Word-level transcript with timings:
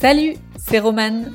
Salut, 0.00 0.36
c'est 0.56 0.78
Romane. 0.78 1.30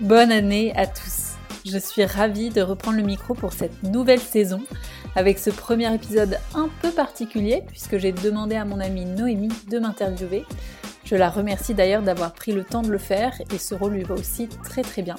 Bonne 0.00 0.32
année 0.32 0.74
à 0.74 0.86
tous. 0.86 1.34
Je 1.66 1.76
suis 1.76 2.06
ravie 2.06 2.48
de 2.48 2.62
reprendre 2.62 2.96
le 2.96 3.02
micro 3.02 3.34
pour 3.34 3.52
cette 3.52 3.82
nouvelle 3.82 4.20
saison 4.20 4.62
avec 5.16 5.38
ce 5.38 5.50
premier 5.50 5.94
épisode 5.94 6.38
un 6.54 6.70
peu 6.80 6.90
particulier 6.92 7.62
puisque 7.68 7.98
j'ai 7.98 8.12
demandé 8.12 8.56
à 8.56 8.64
mon 8.64 8.80
amie 8.80 9.04
Noémie 9.04 9.52
de 9.70 9.78
m'interviewer. 9.78 10.46
Je 11.04 11.14
la 11.14 11.28
remercie 11.28 11.74
d'ailleurs 11.74 12.00
d'avoir 12.00 12.32
pris 12.32 12.52
le 12.52 12.64
temps 12.64 12.80
de 12.80 12.90
le 12.90 12.96
faire 12.96 13.34
et 13.52 13.58
ce 13.58 13.74
rôle 13.74 13.92
lui 13.92 14.04
va 14.04 14.14
aussi 14.14 14.48
très 14.64 14.80
très 14.80 15.02
bien. 15.02 15.16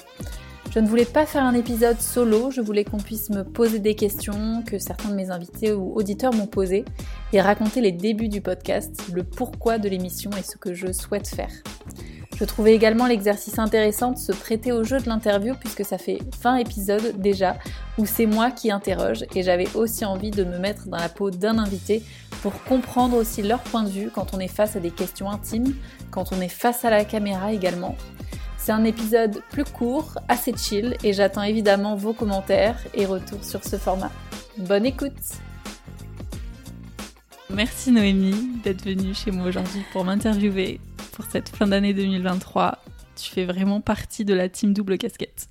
Je 0.74 0.80
ne 0.80 0.88
voulais 0.88 1.04
pas 1.04 1.24
faire 1.24 1.44
un 1.44 1.54
épisode 1.54 2.00
solo, 2.00 2.50
je 2.50 2.60
voulais 2.60 2.82
qu'on 2.82 2.98
puisse 2.98 3.30
me 3.30 3.44
poser 3.44 3.78
des 3.78 3.94
questions 3.94 4.64
que 4.66 4.80
certains 4.80 5.10
de 5.10 5.14
mes 5.14 5.30
invités 5.30 5.72
ou 5.72 5.94
auditeurs 5.94 6.34
m'ont 6.34 6.48
posées 6.48 6.84
et 7.32 7.40
raconter 7.40 7.80
les 7.80 7.92
débuts 7.92 8.28
du 8.28 8.40
podcast, 8.40 9.04
le 9.12 9.22
pourquoi 9.22 9.78
de 9.78 9.88
l'émission 9.88 10.32
et 10.36 10.42
ce 10.42 10.56
que 10.56 10.74
je 10.74 10.90
souhaite 10.90 11.28
faire. 11.28 11.52
Je 12.38 12.44
trouvais 12.44 12.72
également 12.72 13.06
l'exercice 13.06 13.58
intéressant 13.58 14.12
de 14.12 14.18
se 14.18 14.30
prêter 14.30 14.70
au 14.70 14.84
jeu 14.84 15.00
de 15.00 15.08
l'interview 15.08 15.54
puisque 15.58 15.84
ça 15.84 15.98
fait 15.98 16.20
20 16.40 16.56
épisodes 16.56 17.20
déjà 17.20 17.56
où 17.98 18.06
c'est 18.06 18.26
moi 18.26 18.52
qui 18.52 18.70
interroge 18.70 19.24
et 19.34 19.42
j'avais 19.42 19.66
aussi 19.74 20.04
envie 20.04 20.30
de 20.30 20.44
me 20.44 20.56
mettre 20.56 20.86
dans 20.86 20.98
la 20.98 21.08
peau 21.08 21.32
d'un 21.32 21.58
invité 21.58 22.00
pour 22.42 22.62
comprendre 22.62 23.16
aussi 23.16 23.42
leur 23.42 23.58
point 23.58 23.82
de 23.82 23.88
vue 23.88 24.10
quand 24.14 24.34
on 24.34 24.38
est 24.38 24.46
face 24.46 24.76
à 24.76 24.80
des 24.80 24.92
questions 24.92 25.28
intimes, 25.28 25.74
quand 26.12 26.32
on 26.32 26.40
est 26.40 26.48
face 26.48 26.84
à 26.84 26.90
la 26.90 27.04
caméra 27.04 27.52
également. 27.52 27.96
C'est 28.56 28.70
un 28.70 28.84
épisode 28.84 29.42
plus 29.50 29.64
court, 29.64 30.16
assez 30.28 30.54
chill, 30.56 30.96
et 31.02 31.12
j'attends 31.12 31.42
évidemment 31.42 31.96
vos 31.96 32.12
commentaires 32.12 32.78
et 32.94 33.06
retours 33.06 33.42
sur 33.42 33.64
ce 33.64 33.76
format. 33.76 34.12
Bonne 34.58 34.86
écoute! 34.86 35.12
Merci 37.50 37.90
Noémie 37.90 38.60
d'être 38.62 38.84
venue 38.84 39.14
chez 39.14 39.32
moi 39.32 39.46
aujourd'hui 39.46 39.82
pour 39.92 40.04
m'interviewer 40.04 40.80
pour 41.18 41.28
cette 41.28 41.48
fin 41.48 41.66
d'année 41.66 41.94
2023. 41.94 42.78
Tu 43.16 43.32
fais 43.32 43.44
vraiment 43.44 43.80
partie 43.80 44.24
de 44.24 44.34
la 44.34 44.48
team 44.48 44.72
double 44.72 44.98
casquette. 44.98 45.48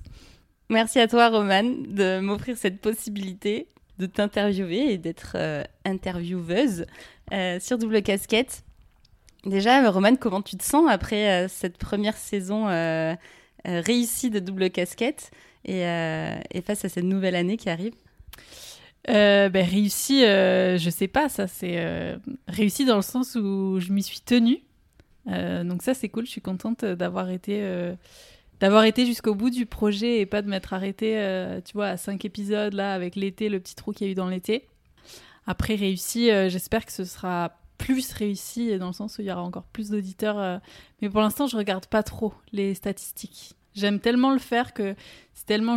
Merci 0.70 0.98
à 0.98 1.06
toi 1.06 1.28
Roman 1.28 1.62
de 1.62 2.20
m'offrir 2.20 2.56
cette 2.56 2.80
possibilité 2.80 3.68
de 3.98 4.06
t'interviewer 4.06 4.92
et 4.92 4.96
d'être 4.96 5.32
euh, 5.34 5.62
intervieweuse 5.84 6.86
euh, 7.32 7.60
sur 7.60 7.76
double 7.76 8.00
casquette. 8.00 8.64
Déjà, 9.44 9.90
Roman, 9.90 10.16
comment 10.16 10.40
tu 10.40 10.56
te 10.56 10.64
sens 10.64 10.88
après 10.88 11.44
euh, 11.44 11.48
cette 11.48 11.76
première 11.76 12.16
saison 12.16 12.64
réussie 13.66 14.30
de 14.30 14.38
double 14.38 14.70
casquette 14.70 15.30
et, 15.66 15.82
face 16.64 16.86
à 16.86 16.88
cette 16.88 17.04
nouvelle 17.04 17.34
année 17.34 17.58
qui 17.58 17.68
arrive? 17.68 17.92
Ben, 19.06 19.52
réussi, 19.52 20.22
je 20.22 20.90
sais 20.90 21.08
pas, 21.08 21.28
ça 21.28 21.46
c'est 21.46 22.16
réussi 22.46 22.86
dans 22.86 22.96
le 22.96 23.02
sens 23.02 23.34
où 23.34 23.80
je 23.80 23.92
m'y 23.92 24.02
suis 24.02 24.20
tenue. 24.20 24.62
Donc 25.28 25.82
ça 25.82 25.94
c'est 25.94 26.08
cool, 26.08 26.26
je 26.26 26.30
suis 26.30 26.40
contente 26.40 26.84
d'avoir 26.84 27.30
été 27.30 27.94
d'avoir 28.60 28.84
été 28.84 29.06
jusqu'au 29.06 29.34
bout 29.34 29.50
du 29.50 29.66
projet 29.66 30.20
et 30.20 30.26
pas 30.26 30.42
de 30.42 30.48
m'être 30.48 30.72
arrêtée, 30.72 31.60
tu 31.64 31.74
vois, 31.74 31.88
à 31.88 31.96
cinq 31.96 32.24
épisodes 32.24 32.72
là 32.72 32.94
avec 32.94 33.14
l'été, 33.14 33.48
le 33.48 33.60
petit 33.60 33.74
trou 33.74 33.92
qu'il 33.92 34.06
y 34.06 34.10
a 34.10 34.12
eu 34.12 34.16
dans 34.16 34.28
l'été. 34.28 34.68
Après 35.46 35.74
réussi, 35.74 36.26
j'espère 36.48 36.86
que 36.86 36.92
ce 36.92 37.04
sera 37.04 37.58
plus 37.78 38.12
réussi 38.12 38.76
dans 38.78 38.88
le 38.88 38.92
sens 38.92 39.16
où 39.16 39.22
il 39.22 39.28
y 39.28 39.32
aura 39.32 39.42
encore 39.42 39.64
plus 39.64 39.90
d'auditeurs. 39.90 40.38
Euh, 40.38 40.58
mais 41.00 41.08
pour 41.08 41.20
l'instant, 41.20 41.46
je 41.46 41.56
regarde 41.56 41.86
pas 41.86 42.02
trop 42.02 42.34
les 42.52 42.74
statistiques. 42.74 43.54
J'aime 43.74 44.00
tellement 44.00 44.32
le 44.32 44.38
faire 44.38 44.74
que 44.74 44.94
c'est 45.32 45.46
tellement 45.46 45.76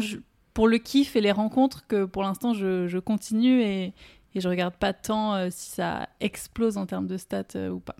pour 0.54 0.68
le 0.68 0.80
kiff 0.80 1.16
et 1.16 1.22
les 1.22 1.32
rencontres 1.32 1.88
que 1.88 2.04
pour 2.04 2.24
l'instant, 2.24 2.54
je, 2.54 3.00
continue 3.00 3.62
et, 3.62 3.94
et 4.34 4.42
je 4.42 4.50
regarde 4.50 4.74
pas 4.74 4.92
tant 4.92 5.36
euh, 5.36 5.48
si 5.52 5.70
ça 5.70 6.10
explose 6.20 6.78
en 6.78 6.86
termes 6.86 7.08
de 7.08 7.18
stats 7.18 7.44
euh, 7.56 7.70
ou 7.70 7.80
pas. 7.80 7.96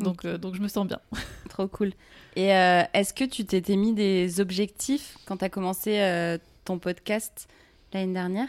Donc, 0.00 0.26
donc 0.26 0.54
je 0.54 0.60
me 0.60 0.68
sens 0.68 0.86
bien. 0.86 1.00
Trop 1.48 1.68
cool. 1.68 1.92
Et 2.36 2.46
est-ce 2.46 3.12
que 3.12 3.24
tu 3.24 3.44
t'étais 3.44 3.76
mis 3.76 3.92
des 3.92 4.40
objectifs 4.40 5.16
quand 5.26 5.38
tu 5.38 5.44
as 5.44 5.48
commencé 5.48 6.38
ton 6.64 6.78
podcast 6.78 7.48
l'année 7.92 8.12
dernière? 8.12 8.48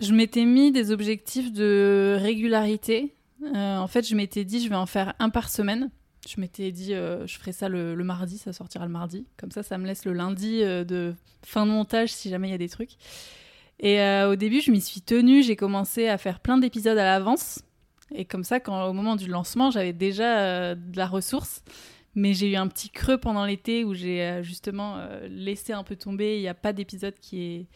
Je 0.00 0.14
m'étais 0.14 0.46
mis 0.46 0.72
des 0.72 0.92
objectifs 0.92 1.52
de 1.52 2.16
régularité. 2.18 3.14
Euh, 3.42 3.76
en 3.76 3.86
fait, 3.86 4.06
je 4.06 4.14
m'étais 4.14 4.44
dit, 4.44 4.62
je 4.64 4.68
vais 4.68 4.76
en 4.76 4.86
faire 4.86 5.14
un 5.18 5.28
par 5.28 5.50
semaine. 5.50 5.90
Je 6.26 6.40
m'étais 6.40 6.72
dit, 6.72 6.94
euh, 6.94 7.26
je 7.26 7.38
ferai 7.38 7.52
ça 7.52 7.68
le, 7.68 7.94
mardi, 7.96 8.38
ça 8.38 8.52
sortira 8.52 8.86
le 8.86 8.92
mardi. 8.92 9.26
Comme 9.36 9.50
ça, 9.50 9.62
ça 9.62 9.76
me 9.76 9.86
laisse 9.86 10.06
le 10.06 10.14
lundi 10.14 10.62
euh, 10.62 10.84
de 10.84 11.14
fin 11.44 11.66
de 11.66 11.70
montage 11.70 12.12
si 12.12 12.30
jamais 12.30 12.48
il 12.48 12.52
y 12.52 12.54
a 12.54 12.58
des 12.58 12.68
trucs. 12.68 12.92
Et 13.82 13.98
au 14.28 14.36
début, 14.36 14.60
je 14.60 14.70
m'y 14.70 14.80
suis 14.82 15.00
tenue. 15.00 15.42
J'ai 15.42 15.56
commencé 15.56 16.06
à 16.06 16.18
faire 16.18 16.40
plein 16.40 16.58
d'épisodes 16.58 16.98
à 16.98 17.04
l'avance. 17.04 17.62
Et 18.14 18.24
comme 18.24 18.44
ça, 18.44 18.60
quand, 18.60 18.86
au 18.86 18.92
moment 18.92 19.16
du 19.16 19.26
lancement, 19.26 19.70
j'avais 19.70 19.92
déjà 19.92 20.74
de 20.74 20.96
la 20.96 21.06
ressource. 21.06 21.62
Mais 22.16 22.34
j'ai 22.34 22.50
eu 22.50 22.56
un 22.56 22.66
petit 22.66 22.90
creux 22.90 23.18
pendant 23.18 23.44
l'été 23.44 23.84
où 23.84 23.94
j'ai 23.94 24.40
justement 24.42 24.98
laissé 25.28 25.72
un 25.72 25.84
peu 25.84 25.94
tomber. 25.94 26.38
Il 26.38 26.40
n'y 26.40 26.48
a 26.48 26.54
pas 26.54 26.72
d'épisode 26.72 27.14
qui 27.20 27.42
est 27.42 27.66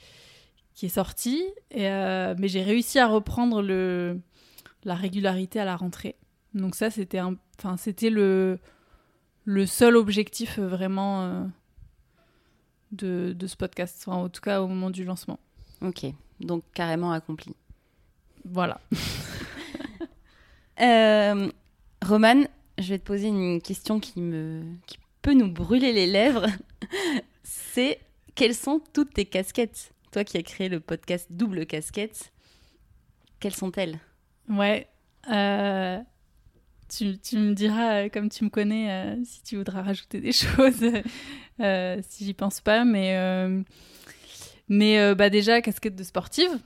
qui 0.74 0.86
est 0.86 0.90
sorti, 0.90 1.44
et, 1.70 1.88
euh, 1.88 2.34
mais 2.38 2.48
j'ai 2.48 2.62
réussi 2.62 2.98
à 2.98 3.06
reprendre 3.06 3.62
le, 3.62 4.20
la 4.82 4.94
régularité 4.94 5.60
à 5.60 5.64
la 5.64 5.76
rentrée. 5.76 6.16
Donc 6.52 6.74
ça, 6.74 6.90
c'était 6.90 7.20
enfin 7.20 7.76
c'était 7.76 8.10
le, 8.10 8.58
le 9.44 9.66
seul 9.66 9.96
objectif 9.96 10.58
euh, 10.58 10.66
vraiment 10.66 11.22
euh, 11.22 11.44
de, 12.92 13.32
de, 13.32 13.46
ce 13.46 13.56
podcast, 13.56 14.06
en 14.08 14.28
tout 14.28 14.40
cas 14.40 14.60
au 14.60 14.66
moment 14.66 14.90
du 14.90 15.04
lancement. 15.04 15.38
Ok, 15.80 16.06
donc 16.40 16.64
carrément 16.74 17.12
accompli. 17.12 17.54
Voilà. 18.44 18.80
euh, 20.80 21.50
Roman, 22.04 22.44
je 22.78 22.88
vais 22.88 22.98
te 22.98 23.04
poser 23.04 23.28
une 23.28 23.60
question 23.60 24.00
qui, 24.00 24.20
me, 24.20 24.62
qui 24.86 24.98
peut 25.22 25.34
nous 25.34 25.50
brûler 25.50 25.92
les 25.92 26.06
lèvres. 26.06 26.46
C'est 27.42 28.00
quelles 28.34 28.54
sont 28.54 28.80
toutes 28.92 29.14
tes 29.14 29.24
casquettes? 29.24 29.92
Toi 30.12 30.24
qui 30.24 30.36
as 30.36 30.42
créé 30.42 30.68
le 30.68 30.80
podcast 30.80 31.26
Double 31.30 31.66
Casquette, 31.66 32.32
quelles 33.40 33.54
sont-elles? 33.54 33.98
Ouais. 34.48 34.86
Euh, 35.30 35.98
tu, 36.88 37.36
me 37.36 37.52
diras, 37.52 38.04
euh, 38.04 38.08
comme 38.08 38.28
tu 38.28 38.44
me 38.44 38.50
connais, 38.50 39.16
si 39.24 39.42
tu 39.42 39.56
voudras 39.56 39.82
rajouter 39.82 40.20
des 40.20 40.32
choses, 40.32 40.84
si 42.08 42.24
j'y 42.24 42.34
pense 42.34 42.60
pas. 42.60 42.84
Mais, 42.84 43.16
mais 44.68 45.14
bah 45.14 45.30
déjà, 45.30 45.60
casquette 45.62 45.96
de 45.96 46.04
sportive. 46.04 46.60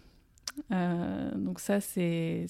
donc 0.71 1.61
ça, 1.61 1.81
c'est 1.81 2.47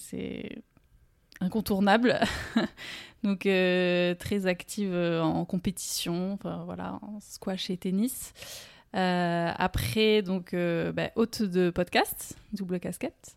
incontournable. 1.40 2.20
donc 3.24 3.40
très 3.40 4.46
active 4.46 4.94
en 4.94 5.44
compétition, 5.44 6.34
enfin, 6.34 6.62
voilà, 6.64 6.98
en 7.02 7.18
squash 7.20 7.70
et 7.70 7.76
tennis. 7.76 8.32
Euh, 8.96 9.52
après, 9.56 10.22
donc, 10.22 10.54
euh, 10.54 10.92
bah, 10.92 11.10
hôte 11.16 11.42
de 11.42 11.70
podcast, 11.70 12.36
double 12.52 12.80
casquette. 12.80 13.36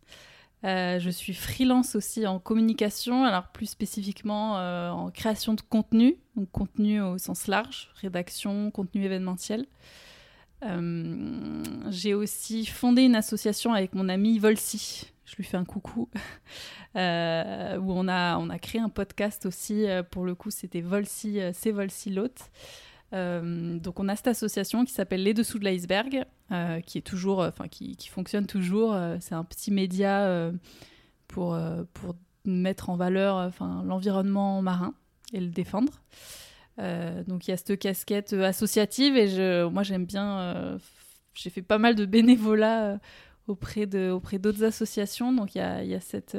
Euh, 0.63 0.99
je 0.99 1.09
suis 1.09 1.33
freelance 1.33 1.95
aussi 1.95 2.27
en 2.27 2.39
communication, 2.39 3.25
alors 3.25 3.47
plus 3.47 3.65
spécifiquement 3.65 4.53
en 4.91 5.09
création 5.09 5.53
de 5.53 5.61
contenu, 5.61 6.17
donc 6.35 6.51
contenu 6.51 7.01
au 7.01 7.17
sens 7.17 7.47
large, 7.47 7.89
rédaction, 7.95 8.69
contenu 8.71 9.03
événementiel. 9.03 9.65
J'ai 11.89 12.13
aussi 12.13 12.67
fondé 12.67 13.01
une 13.01 13.15
association 13.15 13.73
avec 13.73 13.95
mon 13.95 14.07
ami 14.07 14.37
Volsi, 14.37 15.11
je 15.31 15.37
lui 15.37 15.45
fais 15.45 15.57
un 15.57 15.65
coucou, 15.65 16.09
où 16.95 16.97
on 16.97 18.07
a, 18.07 18.37
on 18.37 18.49
a 18.49 18.59
créé 18.59 18.81
un 18.81 18.89
podcast 18.89 19.45
aussi, 19.45 19.85
pour 20.11 20.25
le 20.25 20.35
coup 20.35 20.51
c'était 20.51 20.81
Volsi, 20.81 21.39
c'est 21.53 21.71
Volsi 21.71 22.11
l'hôte. 22.11 22.51
Euh, 23.13 23.77
donc 23.77 23.99
on 23.99 24.07
a 24.07 24.15
cette 24.15 24.27
association 24.27 24.85
qui 24.85 24.93
s'appelle 24.93 25.23
Les 25.23 25.33
Dessous 25.33 25.59
de 25.59 25.65
l'iceberg, 25.65 26.25
euh, 26.51 26.79
qui 26.81 26.97
est 26.97 27.01
toujours, 27.01 27.45
qui, 27.69 27.95
qui, 27.97 28.09
fonctionne 28.09 28.47
toujours. 28.47 28.93
Euh, 28.93 29.17
c'est 29.19 29.35
un 29.35 29.43
petit 29.43 29.71
média 29.71 30.51
pour 31.27 31.57
pour 31.93 32.15
mettre 32.45 32.89
en 32.89 32.95
valeur, 32.95 33.51
l'environnement 33.85 34.61
marin 34.61 34.93
et 35.33 35.39
le 35.39 35.49
défendre. 35.49 36.01
donc 36.77 37.47
il 37.47 37.51
y 37.51 37.53
a 37.53 37.57
cette 37.57 37.77
casquette 37.79 38.33
associative 38.33 39.15
et 39.15 39.27
je, 39.27 39.67
moi 39.67 39.83
j'aime 39.83 40.05
bien. 40.05 40.77
j'ai 41.33 41.49
fait 41.49 41.61
pas 41.61 41.77
mal 41.77 41.95
de 41.95 42.05
bénévolat 42.05 42.99
auprès 43.51 43.85
de 43.85 44.11
auprès 44.11 44.39
d'autres 44.39 44.63
associations, 44.63 45.31
donc 45.33 45.55
il 45.55 45.59
y 45.59 45.95
a, 45.95 45.99
cette 45.99 46.37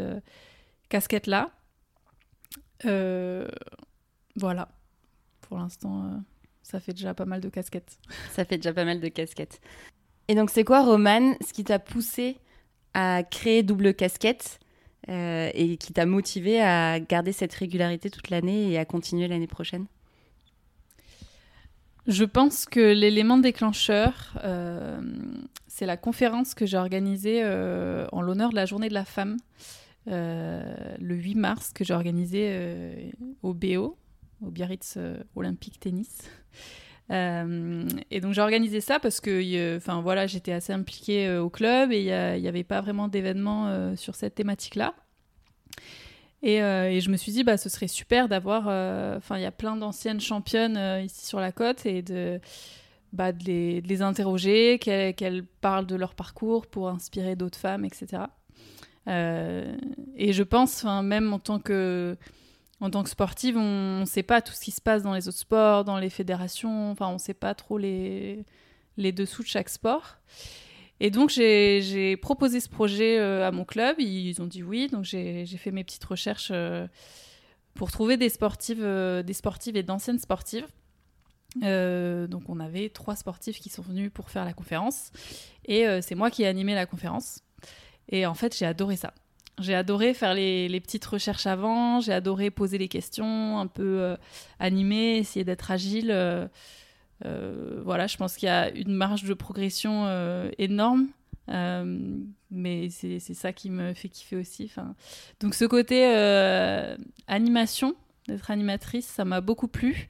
casquette 0.88 1.26
là. 1.26 1.50
voilà, 4.36 4.68
pour 5.42 5.58
l'instant 5.58 6.22
ça 6.62 6.80
fait 6.80 6.92
déjà 6.92 7.12
pas 7.14 7.26
mal 7.26 7.40
de 7.40 7.48
casquettes. 7.48 7.98
Ça 8.32 8.44
fait 8.44 8.56
déjà 8.56 8.72
pas 8.72 8.84
mal 8.84 9.00
de 9.00 9.08
casquettes. 9.08 9.60
Et 10.28 10.34
donc, 10.34 10.50
c'est 10.50 10.64
quoi, 10.64 10.82
Roman, 10.82 11.34
ce 11.46 11.52
qui 11.52 11.64
t'a 11.64 11.78
poussé 11.78 12.38
à 12.94 13.22
créer 13.24 13.62
double 13.62 13.94
casquette 13.94 14.60
euh, 15.08 15.50
et 15.54 15.76
qui 15.76 15.92
t'a 15.92 16.06
motivé 16.06 16.62
à 16.62 17.00
garder 17.00 17.32
cette 17.32 17.52
régularité 17.52 18.08
toute 18.08 18.30
l'année 18.30 18.70
et 18.70 18.78
à 18.78 18.84
continuer 18.84 19.28
l'année 19.28 19.46
prochaine? 19.46 19.86
Je 22.06 22.24
pense 22.24 22.66
que 22.66 22.92
l'élément 22.92 23.38
déclencheur, 23.38 24.34
euh, 24.42 25.00
c'est 25.68 25.86
la 25.86 25.96
conférence 25.96 26.54
que 26.54 26.66
j'ai 26.66 26.76
organisée 26.76 27.42
euh, 27.44 28.06
en 28.10 28.22
l'honneur 28.22 28.50
de 28.50 28.56
la 28.56 28.66
Journée 28.66 28.88
de 28.88 28.94
la 28.94 29.04
femme 29.04 29.36
le 30.06 31.14
8 31.14 31.36
mars, 31.36 31.72
que 31.72 31.84
j'ai 31.84 31.94
organisée 31.94 33.12
au 33.44 33.54
BO, 33.54 33.96
au 34.44 34.50
Biarritz 34.50 34.98
Olympique 35.36 35.78
Tennis. 35.78 36.28
et 37.08 38.20
donc 38.20 38.32
j'ai 38.32 38.40
organisé 38.40 38.80
ça 38.80 38.98
parce 38.98 39.20
que 39.20 39.76
enfin 39.76 40.00
voilà 40.00 40.26
j'étais 40.26 40.50
assez 40.50 40.72
impliquée 40.72 41.36
au 41.36 41.50
club 41.50 41.92
et 41.92 42.00
il 42.00 42.42
n'y 42.42 42.48
avait 42.48 42.64
pas 42.64 42.80
vraiment 42.80 43.06
d'événements 43.06 43.94
sur 43.94 44.16
cette 44.16 44.34
thématique 44.34 44.74
là 46.42 46.90
et, 46.90 47.00
je 47.00 47.10
me 47.10 47.16
suis 47.16 47.32
dit 47.32 47.44
bah 47.44 47.56
ce 47.56 47.68
serait 47.68 47.88
super 47.88 48.28
d'avoir 48.28 48.62
enfin 49.16 49.36
il 49.36 49.42
y 49.42 49.46
a 49.46 49.52
plein 49.52 49.76
d'anciennes 49.76 50.20
championnes 50.20 51.04
ici 51.04 51.26
sur 51.26 51.40
la 51.40 51.52
côte 51.52 51.86
et 51.86 52.02
de 52.02 52.40
bah, 53.12 53.32
de, 53.32 53.44
les, 53.44 54.02
interroger, 54.02 54.78
qu'elles 54.78 55.44
parlent 55.60 55.86
de 55.86 55.96
leur 55.96 56.14
parcours 56.14 56.66
pour 56.66 56.88
inspirer 56.88 57.36
d'autres 57.36 57.58
femmes, 57.58 57.84
etc. 57.84 58.22
Euh, 59.08 59.76
et 60.16 60.32
je 60.32 60.42
pense, 60.42 60.84
même 60.84 61.32
en 61.32 61.38
tant 61.38 61.58
que 61.58 62.16
en 62.80 62.90
tant 62.90 63.04
que 63.04 63.10
sportive, 63.10 63.56
on 63.56 64.00
ne 64.00 64.04
sait 64.06 64.24
pas 64.24 64.42
tout 64.42 64.52
ce 64.52 64.60
qui 64.60 64.72
se 64.72 64.80
passe 64.80 65.04
dans 65.04 65.14
les 65.14 65.28
autres 65.28 65.38
sports, 65.38 65.84
dans 65.84 65.98
les 65.98 66.10
fédérations. 66.10 66.90
Enfin, 66.90 67.08
on 67.08 67.14
ne 67.14 67.18
sait 67.18 67.34
pas 67.34 67.54
trop 67.54 67.78
les, 67.78 68.44
les 68.96 69.12
dessous 69.12 69.42
de 69.42 69.48
chaque 69.48 69.68
sport. 69.68 70.16
Et 71.02 71.10
donc, 71.10 71.28
j'ai 71.28 72.16
proposé 72.16 72.60
ce 72.60 72.70
projet 72.70 73.18
euh, 73.18 73.46
à 73.46 73.50
mon 73.50 73.64
club. 73.64 73.96
Ils 73.98 74.40
ont 74.40 74.46
dit 74.46 74.62
oui. 74.62 74.88
Donc, 74.88 75.04
j'ai 75.04 75.46
fait 75.46 75.70
mes 75.70 75.84
petites 75.84 76.04
recherches 76.04 76.50
euh, 76.52 76.86
pour 77.74 77.90
trouver 77.90 78.16
des 78.16 78.30
sportives, 78.30 78.82
des 78.82 79.32
sportives 79.32 79.76
et 79.76 79.82
d'anciennes 79.82 80.18
sportives 80.18 80.66
euh, 81.62 82.26
donc 82.26 82.48
on 82.48 82.60
avait 82.60 82.88
trois 82.88 83.14
sportifs 83.16 83.60
qui 83.60 83.68
sont 83.68 83.82
venus 83.82 84.10
pour 84.12 84.30
faire 84.30 84.44
la 84.44 84.54
conférence 84.54 85.10
et 85.66 85.86
euh, 85.86 86.00
c'est 86.00 86.14
moi 86.14 86.30
qui 86.30 86.44
ai 86.44 86.46
animé 86.46 86.74
la 86.74 86.86
conférence 86.86 87.40
et 88.08 88.24
en 88.24 88.34
fait 88.34 88.56
j'ai 88.56 88.66
adoré 88.66 88.96
ça. 88.96 89.12
J'ai 89.58 89.74
adoré 89.74 90.14
faire 90.14 90.32
les, 90.32 90.80
petites 90.80 91.04
recherches 91.04 91.46
avant, 91.46 92.00
j'ai 92.00 92.14
adoré 92.14 92.50
poser 92.50 92.78
les 92.78 92.88
questions, 92.88 93.58
un 93.58 93.66
peu 93.66 94.00
euh, 94.00 94.16
animer, 94.58 95.18
essayer 95.18 95.44
d'être 95.44 95.70
agile. 95.70 96.10
Voilà, 97.24 98.06
je 98.06 98.16
pense 98.16 98.36
qu'il 98.36 98.46
y 98.46 98.50
a 98.50 98.70
une 98.70 98.94
marge 98.94 99.24
de 99.24 99.34
progression 99.34 100.06
énorme, 100.58 101.08
mais 101.48 102.88
c'est 102.90 103.20
ça 103.20 103.52
qui 103.52 103.70
me 103.70 103.94
fait 103.94 104.08
kiffer 104.08 104.36
aussi. 104.36 104.72
Donc 105.40 105.54
ce 105.54 105.64
côté 105.64 106.04
animation, 107.26 107.94
d'être 108.28 108.50
animatrice, 108.50 109.06
ça 109.06 109.24
m'a 109.24 109.40
beaucoup 109.40 109.68
plu. 109.68 110.08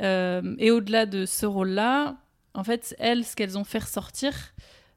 Euh, 0.00 0.54
et 0.58 0.70
au-delà 0.70 1.06
de 1.06 1.26
ce 1.26 1.46
rôle-là, 1.46 2.16
en 2.54 2.64
fait, 2.64 2.94
elles, 2.98 3.24
ce 3.24 3.36
qu'elles 3.36 3.58
ont 3.58 3.64
fait 3.64 3.78
ressortir, 3.78 4.54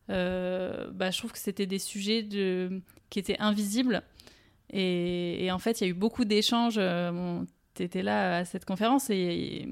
euh, 0.09 0.89
bah, 0.91 1.11
je 1.11 1.17
trouve 1.17 1.31
que 1.31 1.39
c'était 1.39 1.65
des 1.65 1.79
sujets 1.79 2.23
de... 2.23 2.81
qui 3.09 3.19
étaient 3.19 3.39
invisibles. 3.39 4.03
Et, 4.71 5.49
en 5.51 5.59
fait, 5.59 5.79
il 5.79 5.83
y 5.85 5.87
a 5.87 5.89
eu 5.89 5.93
beaucoup 5.93 6.25
d'échanges. 6.25 6.75
Euh, 6.77 7.11
bon, 7.11 7.45
tu 7.75 7.83
étais 7.83 8.03
là 8.03 8.37
à 8.37 8.45
cette 8.45 8.65
conférence 8.65 9.09
et, 9.09 9.67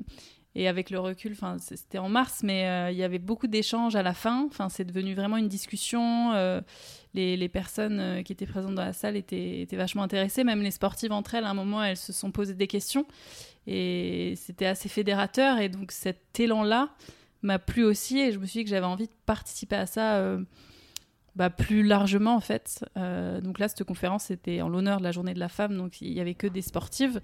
et 0.56 0.68
avec 0.68 0.90
le 0.90 1.00
recul, 1.00 1.36
c'était 1.58 1.98
en 1.98 2.10
mars, 2.10 2.42
mais 2.44 2.92
il 2.92 2.98
y 2.98 3.04
avait 3.04 3.20
beaucoup 3.20 3.48
d'échanges 3.48 3.96
à 3.96 4.04
la 4.04 4.14
fin. 4.14 4.46
Enfin, 4.46 4.70
c'est 4.70 4.86
devenu 4.86 5.16
vraiment 5.16 5.38
une 5.38 5.48
discussion. 5.48 6.32
Les, 7.16 7.38
les, 7.38 7.50
personnes 7.50 8.24
qui 8.24 8.34
étaient 8.34 8.46
présentes 8.46 8.76
dans 8.76 8.86
la 8.86 8.94
salle 8.94 9.16
étaient, 9.16 9.68
vachement 9.72 10.04
intéressées. 10.04 10.44
Même 10.44 10.62
les 10.62 10.70
sportives 10.70 11.12
entre 11.12 11.34
elles, 11.34 11.46
à 11.46 11.50
un 11.50 11.56
moment, 11.56 11.84
elles 11.84 11.98
se 11.98 12.14
sont 12.14 12.32
posées 12.32 12.54
des 12.54 12.68
questions. 12.68 13.08
Et 13.66 14.34
c'était 14.36 14.66
assez 14.66 14.90
fédérateur. 14.90 15.60
Et 15.60 15.70
donc 15.70 15.92
cet 15.92 16.40
élan-là 16.40 16.90
m'a 17.42 17.60
plu 17.60 17.84
aussi. 17.84 18.20
Et 18.20 18.32
je 18.32 18.40
me 18.40 18.46
suis 18.46 18.60
dit 18.60 18.64
que 18.66 18.70
j'avais 18.70 18.86
envie 18.86 19.08
de 19.08 19.14
participer 19.26 19.76
à 19.76 19.86
ça 19.86 20.16
euh, 20.16 20.44
bah, 21.36 21.50
plus 21.50 21.84
largement, 21.84 22.36
en 22.36 22.40
fait. 22.40 22.86
Euh, 22.98 23.42
donc 23.42 23.60
là, 23.60 23.68
cette 23.68 23.84
conférence, 23.84 24.26
c'était 24.26 24.62
en 24.62 24.70
l'honneur 24.70 25.00
de 25.00 25.04
la 25.04 25.12
journée 25.12 25.34
de 25.34 25.40
la 25.40 25.50
femme. 25.50 25.78
Donc 25.78 26.02
il 26.02 26.14
n'y 26.14 26.20
avait 26.20 26.36
que 26.36 26.48
des 26.48 26.62
sportives. 26.62 27.22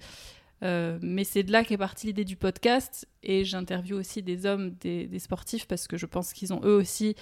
Euh, 0.62 0.98
mais 1.02 1.24
c'est 1.24 1.42
de 1.42 1.52
là 1.52 1.64
qu'est 1.64 1.78
partie 1.78 2.08
l'idée 2.08 2.24
du 2.24 2.36
podcast. 2.36 3.08
Et 3.22 3.44
j'interviewe 3.44 3.96
aussi 3.96 4.22
des 4.22 4.46
hommes, 4.46 4.70
des, 4.80 5.18
sportifs, 5.18 5.66
parce 5.66 5.86
que 5.86 5.96
je 5.96 6.06
pense 6.06 6.32
qu'ils 6.32 6.52
ont 6.52 6.60
eux 6.64 6.76
aussi 6.76 7.14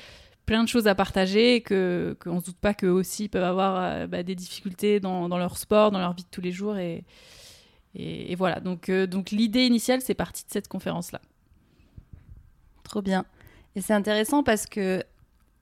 plein 0.46 0.64
de 0.64 0.69
choses 0.69 0.87
à 0.87 0.94
partager 0.94 1.56
et 1.56 1.62
qu'on 1.62 2.35
ne 2.35 2.40
se 2.40 2.46
doute 2.46 2.56
pas 2.58 2.73
qu'eux 2.73 2.88
aussi 2.88 3.29
peuvent 3.29 3.44
avoir 3.44 4.08
bah, 4.08 4.23
des 4.23 4.35
difficultés 4.35 4.99
dans, 4.99 5.29
leur 5.29 5.58
sport, 5.58 5.90
dans 5.90 5.99
leur 5.99 6.14
vie 6.14 6.23
de 6.23 6.29
tous 6.31 6.40
les 6.40 6.52
jours. 6.52 6.76
Et, 7.94 8.35
voilà, 8.37 8.61
donc, 8.61 8.88
euh, 8.88 9.06
donc 9.06 9.31
l'idée 9.31 9.67
initiale, 9.67 10.00
c'est 10.00 10.14
parti 10.14 10.44
de 10.44 10.50
cette 10.50 10.69
conférence-là. 10.69 11.20
Trop 12.85 13.02
bien. 13.02 13.25
Et 13.75 13.81
c'est 13.81 13.93
intéressant 13.93 14.43
parce 14.43 14.67
que 14.67 15.02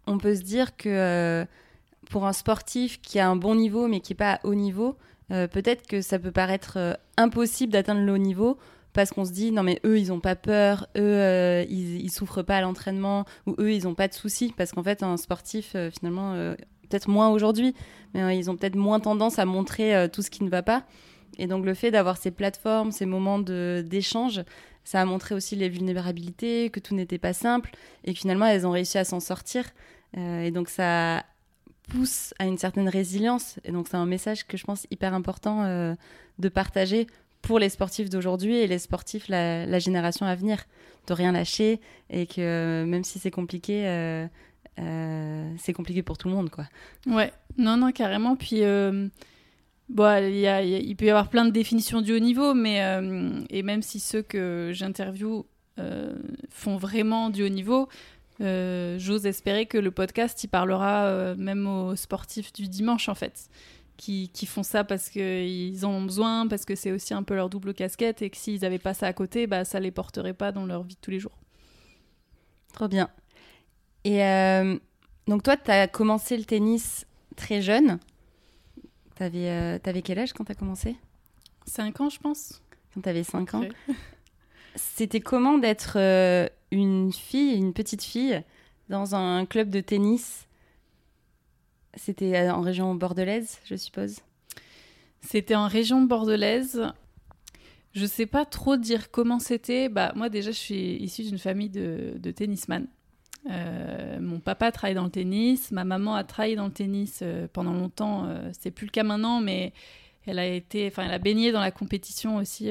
on 0.06 0.18
peut 0.18 0.36
se 0.36 0.42
dire 0.42 0.76
que 0.76 0.88
euh, 0.88 1.44
pour 2.10 2.26
un 2.26 2.32
sportif 2.32 3.00
qui 3.00 3.18
a 3.18 3.28
un 3.28 3.34
bon 3.34 3.56
niveau 3.56 3.88
mais 3.88 4.00
qui 4.00 4.12
n'est 4.12 4.16
pas 4.16 4.34
à 4.34 4.40
haut 4.44 4.54
niveau, 4.54 4.96
euh, 5.32 5.46
peut-être 5.46 5.86
que 5.86 6.00
ça 6.02 6.18
peut 6.18 6.32
paraître 6.32 6.98
impossible 7.16 7.72
d'atteindre 7.72 8.02
le 8.02 8.12
haut 8.12 8.18
niveau 8.18 8.58
parce 8.92 9.10
qu'on 9.10 9.24
se 9.24 9.32
dit 9.32 9.52
non 9.52 9.62
mais 9.62 9.80
eux 9.84 9.98
ils 9.98 10.12
ont 10.12 10.20
pas 10.20 10.36
peur, 10.36 10.86
eux 10.96 11.64
ils, 11.68 12.00
ils, 12.00 12.10
souffrent 12.10 12.42
pas 12.42 12.56
à 12.56 12.60
l'entraînement 12.62 13.24
ou 13.46 13.54
eux 13.58 13.72
ils 13.72 13.86
ont 13.86 13.94
pas 13.94 14.08
de 14.08 14.14
soucis 14.14 14.54
parce 14.56 14.72
qu'en 14.72 14.82
fait 14.82 15.02
un 15.02 15.16
sportif 15.16 15.76
finalement 15.92 16.32
peut-être 16.88 17.10
moins 17.10 17.28
aujourd'hui 17.28 17.74
mais 18.14 18.38
ils 18.38 18.50
ont 18.50 18.56
peut-être 18.56 18.76
moins 18.76 19.00
tendance 19.00 19.38
à 19.38 19.44
montrer 19.44 20.08
tout 20.10 20.22
ce 20.22 20.30
qui 20.30 20.44
ne 20.44 20.48
va 20.48 20.62
pas. 20.62 20.84
Et 21.38 21.46
donc 21.46 21.64
le 21.64 21.74
fait 21.74 21.90
d'avoir 21.90 22.16
ces 22.16 22.30
plateformes, 22.30 22.92
ces 22.92 23.06
moments 23.06 23.38
d'échange, 23.38 24.42
ça 24.84 25.00
a 25.00 25.04
montré 25.04 25.34
aussi 25.34 25.56
les 25.56 25.68
vulnérabilités, 25.68 26.70
que 26.70 26.80
tout 26.80 26.94
n'était 26.94 27.18
pas 27.18 27.32
simple, 27.32 27.70
et 28.04 28.14
que 28.14 28.18
finalement 28.18 28.46
elles 28.46 28.66
ont 28.66 28.70
réussi 28.70 28.98
à 28.98 29.04
s'en 29.04 29.20
sortir. 29.20 29.64
Euh, 30.16 30.42
et 30.42 30.50
donc 30.50 30.68
ça 30.68 31.24
pousse 31.86 32.34
à 32.38 32.46
une 32.46 32.58
certaine 32.58 32.88
résilience. 32.88 33.58
Et 33.64 33.72
donc 33.72 33.88
c'est 33.88 33.96
un 33.96 34.06
message 34.06 34.46
que 34.46 34.56
je 34.56 34.64
pense 34.64 34.86
hyper 34.90 35.14
important 35.14 35.64
euh, 35.64 35.94
de 36.38 36.48
partager 36.48 37.06
pour 37.42 37.58
les 37.58 37.68
sportifs 37.68 38.10
d'aujourd'hui 38.10 38.56
et 38.56 38.66
les 38.66 38.78
sportifs 38.78 39.28
la, 39.28 39.78
génération 39.78 40.26
à 40.26 40.34
venir, 40.34 40.64
de 41.06 41.12
rien 41.12 41.32
lâcher 41.32 41.80
et 42.10 42.26
que 42.26 42.40
euh, 42.40 42.86
même 42.86 43.04
si 43.04 43.18
c'est 43.18 43.30
compliqué, 43.30 44.26
c'est 44.76 45.72
compliqué 45.72 46.02
pour 46.02 46.18
tout 46.18 46.28
le 46.28 46.34
monde, 46.34 46.50
quoi. 46.50 46.66
Ouais, 47.06 47.32
non, 47.56 47.76
non, 47.76 47.92
carrément. 47.92 48.36
Puis 48.36 48.62
Bon, 49.88 50.24
il, 50.24 50.96
peut 50.96 51.04
y 51.04 51.10
avoir 51.10 51.28
plein 51.28 51.44
de 51.44 51.50
définitions 51.50 52.00
du 52.00 52.12
haut 52.12 52.18
niveau, 52.18 52.54
mais 52.54 52.82
euh, 52.82 53.40
et 53.50 53.62
même 53.62 53.82
si 53.82 54.00
ceux 54.00 54.22
que 54.22 54.70
j'interviewe 54.74 55.44
euh, 55.78 56.16
font 56.50 56.76
vraiment 56.76 57.30
du 57.30 57.44
haut 57.44 57.48
niveau, 57.48 57.88
euh, 58.40 58.98
j'ose 58.98 59.26
espérer 59.26 59.66
que 59.66 59.78
le 59.78 59.90
podcast 59.90 60.42
il 60.44 60.48
parlera 60.48 61.34
même 61.36 61.66
aux 61.66 61.96
sportifs 61.96 62.52
du 62.52 62.68
dimanche 62.68 63.08
en 63.08 63.14
fait, 63.14 63.48
qui, 63.96 64.30
qui 64.32 64.46
font 64.46 64.62
ça 64.62 64.84
parce 64.84 65.08
qu'ils 65.08 65.84
en 65.86 65.90
ont 65.90 66.02
besoin, 66.02 66.46
parce 66.46 66.64
que 66.64 66.74
c'est 66.74 66.92
aussi 66.92 67.14
un 67.14 67.22
peu 67.22 67.34
leur 67.34 67.48
double 67.48 67.74
casquette 67.74 68.22
et 68.22 68.30
que 68.30 68.36
s'ils 68.36 68.60
n'avaient 68.60 68.78
pas 68.78 68.94
ça 68.94 69.06
à 69.06 69.12
côté, 69.12 69.46
bah, 69.46 69.64
ça 69.64 69.80
les 69.80 69.90
porterait 69.90 70.34
pas 70.34 70.52
dans 70.52 70.66
leur 70.66 70.82
vie 70.82 70.94
de 70.94 71.00
tous 71.00 71.10
les 71.10 71.20
jours. 71.20 71.38
Trop 72.72 72.88
bien. 72.88 73.08
Et 74.04 74.20
donc 75.26 75.42
toi, 75.42 75.56
tu 75.56 75.70
as 75.70 75.88
commencé 75.88 76.36
le 76.36 76.44
tennis 76.44 77.06
très 77.36 77.62
jeune. 77.62 77.98
T'avais 79.16 79.48
euh, 79.48 79.78
avais 79.84 80.02
quel 80.02 80.18
âge 80.18 80.32
quand 80.32 80.44
t'as 80.44 80.54
commencé? 80.54 80.96
5 81.66 82.00
ans, 82.00 82.10
je 82.10 82.18
pense. 82.18 82.62
Quand 82.94 83.00
t'avais 83.00 83.24
5 83.24 83.54
ans. 83.54 83.64
C'était 84.76 85.20
comment 85.20 85.58
d'être 85.58 85.94
euh, 85.96 86.48
une 86.70 87.12
fille, 87.12 87.54
une 87.54 87.72
petite 87.72 88.02
fille, 88.02 88.42
dans 88.88 89.14
un 89.14 89.46
club 89.46 89.70
de 89.70 89.80
tennis? 89.80 90.46
C'était 91.94 92.36
euh, 92.36 92.52
en 92.52 92.60
région 92.60 92.94
bordelaise, 92.94 93.58
je 93.64 93.74
suppose? 93.74 94.20
C'était 95.22 95.54
en 95.54 95.66
région 95.66 96.02
bordelaise. 96.02 96.92
Je 97.94 98.04
sais 98.04 98.26
pas 98.26 98.44
trop 98.44 98.76
dire 98.76 99.10
comment 99.10 99.38
c'était. 99.38 99.88
Bah, 99.88 100.12
moi, 100.14 100.28
déjà, 100.28 100.50
je 100.50 100.58
suis 100.58 100.96
issue 100.96 101.24
d'une 101.24 101.38
famille 101.38 101.70
de, 101.70 102.30
tennisman. 102.30 102.86
Euh, 103.48 104.20
mon 104.20 104.40
papa 104.40 104.70
travaille 104.72 104.94
dans 104.94 105.04
le 105.04 105.10
tennis, 105.10 105.70
ma 105.70 105.84
maman 105.84 106.14
a 106.14 106.24
travaillé 106.24 106.56
dans 106.56 106.66
le 106.66 106.72
tennis 106.72 107.22
pendant 107.54 107.72
longtemps. 107.72 108.28
C'est 108.58 108.70
plus 108.70 108.86
le 108.86 108.90
cas 108.90 109.04
maintenant, 109.04 109.40
mais 109.40 109.72
elle 110.26 110.38
a 110.38 110.46
été, 110.46 110.92
elle 110.94 111.10
a 111.10 111.18
baigné 111.18 111.52
dans 111.52 111.60
la 111.60 111.70
compétition 111.70 112.36
aussi 112.36 112.70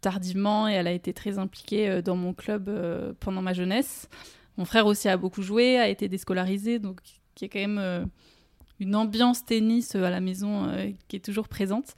tardivement 0.00 0.68
et 0.68 0.72
elle 0.72 0.86
a 0.86 0.92
été 0.92 1.12
très 1.12 1.38
impliquée 1.38 2.02
dans 2.02 2.16
mon 2.16 2.34
club 2.34 2.70
pendant 3.20 3.42
ma 3.42 3.54
jeunesse. 3.54 4.08
Mon 4.58 4.64
frère 4.64 4.86
aussi 4.86 5.08
a 5.08 5.16
beaucoup 5.16 5.42
joué, 5.42 5.78
a 5.78 5.88
été 5.88 6.08
déscolarisé, 6.08 6.78
donc 6.78 7.00
il 7.40 7.42
y 7.42 7.44
a 7.46 7.48
quand 7.48 7.66
même 7.68 8.10
une 8.78 8.94
ambiance 8.94 9.44
tennis 9.44 9.94
à 9.94 10.10
la 10.10 10.20
maison 10.20 10.70
qui 11.08 11.16
est 11.16 11.24
toujours 11.24 11.48
présente. 11.48 11.94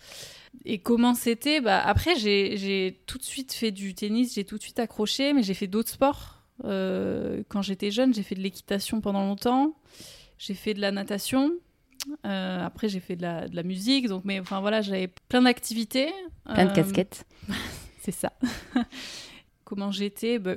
Et 0.64 0.78
comment 0.78 1.14
c'était? 1.14 1.60
Bah, 1.60 1.80
Après, 1.84 2.16
j'ai 2.16 3.00
tout 3.06 3.18
de 3.18 3.24
suite 3.24 3.52
fait 3.52 3.72
du 3.72 3.94
tennis, 3.94 4.34
j'ai 4.34 4.44
tout 4.44 4.56
de 4.56 4.62
suite 4.62 4.78
accroché, 4.78 5.32
mais 5.32 5.42
j'ai 5.42 5.54
fait 5.54 5.66
d'autres 5.66 5.90
sports. 5.90 6.42
Euh, 6.64 7.42
quand 7.48 7.62
j'étais 7.62 7.90
jeune, 7.90 8.14
j'ai 8.14 8.22
fait 8.22 8.34
de 8.34 8.40
l'équitation 8.40 9.00
pendant 9.00 9.24
longtemps. 9.24 9.74
J'ai 10.38 10.54
fait 10.54 10.74
de 10.74 10.80
la 10.80 10.92
natation. 10.92 11.52
Euh, 12.26 12.64
après, 12.64 12.88
j'ai 12.88 13.00
fait 13.00 13.16
de 13.16 13.22
la, 13.22 13.48
de 13.48 13.56
la, 13.56 13.62
musique. 13.62 14.08
Donc, 14.08 14.24
mais 14.24 14.40
enfin 14.40 14.60
voilà, 14.60 14.82
j'avais 14.82 15.08
plein 15.28 15.42
d'activités. 15.42 16.12
Plein 16.44 16.66
de 16.66 16.70
euh, 16.70 16.74
casquettes. 16.74 17.26
c'est 18.00 18.12
ça. 18.12 18.32
Comment 19.64 19.90
j'étais 19.90 20.38
bah, 20.38 20.54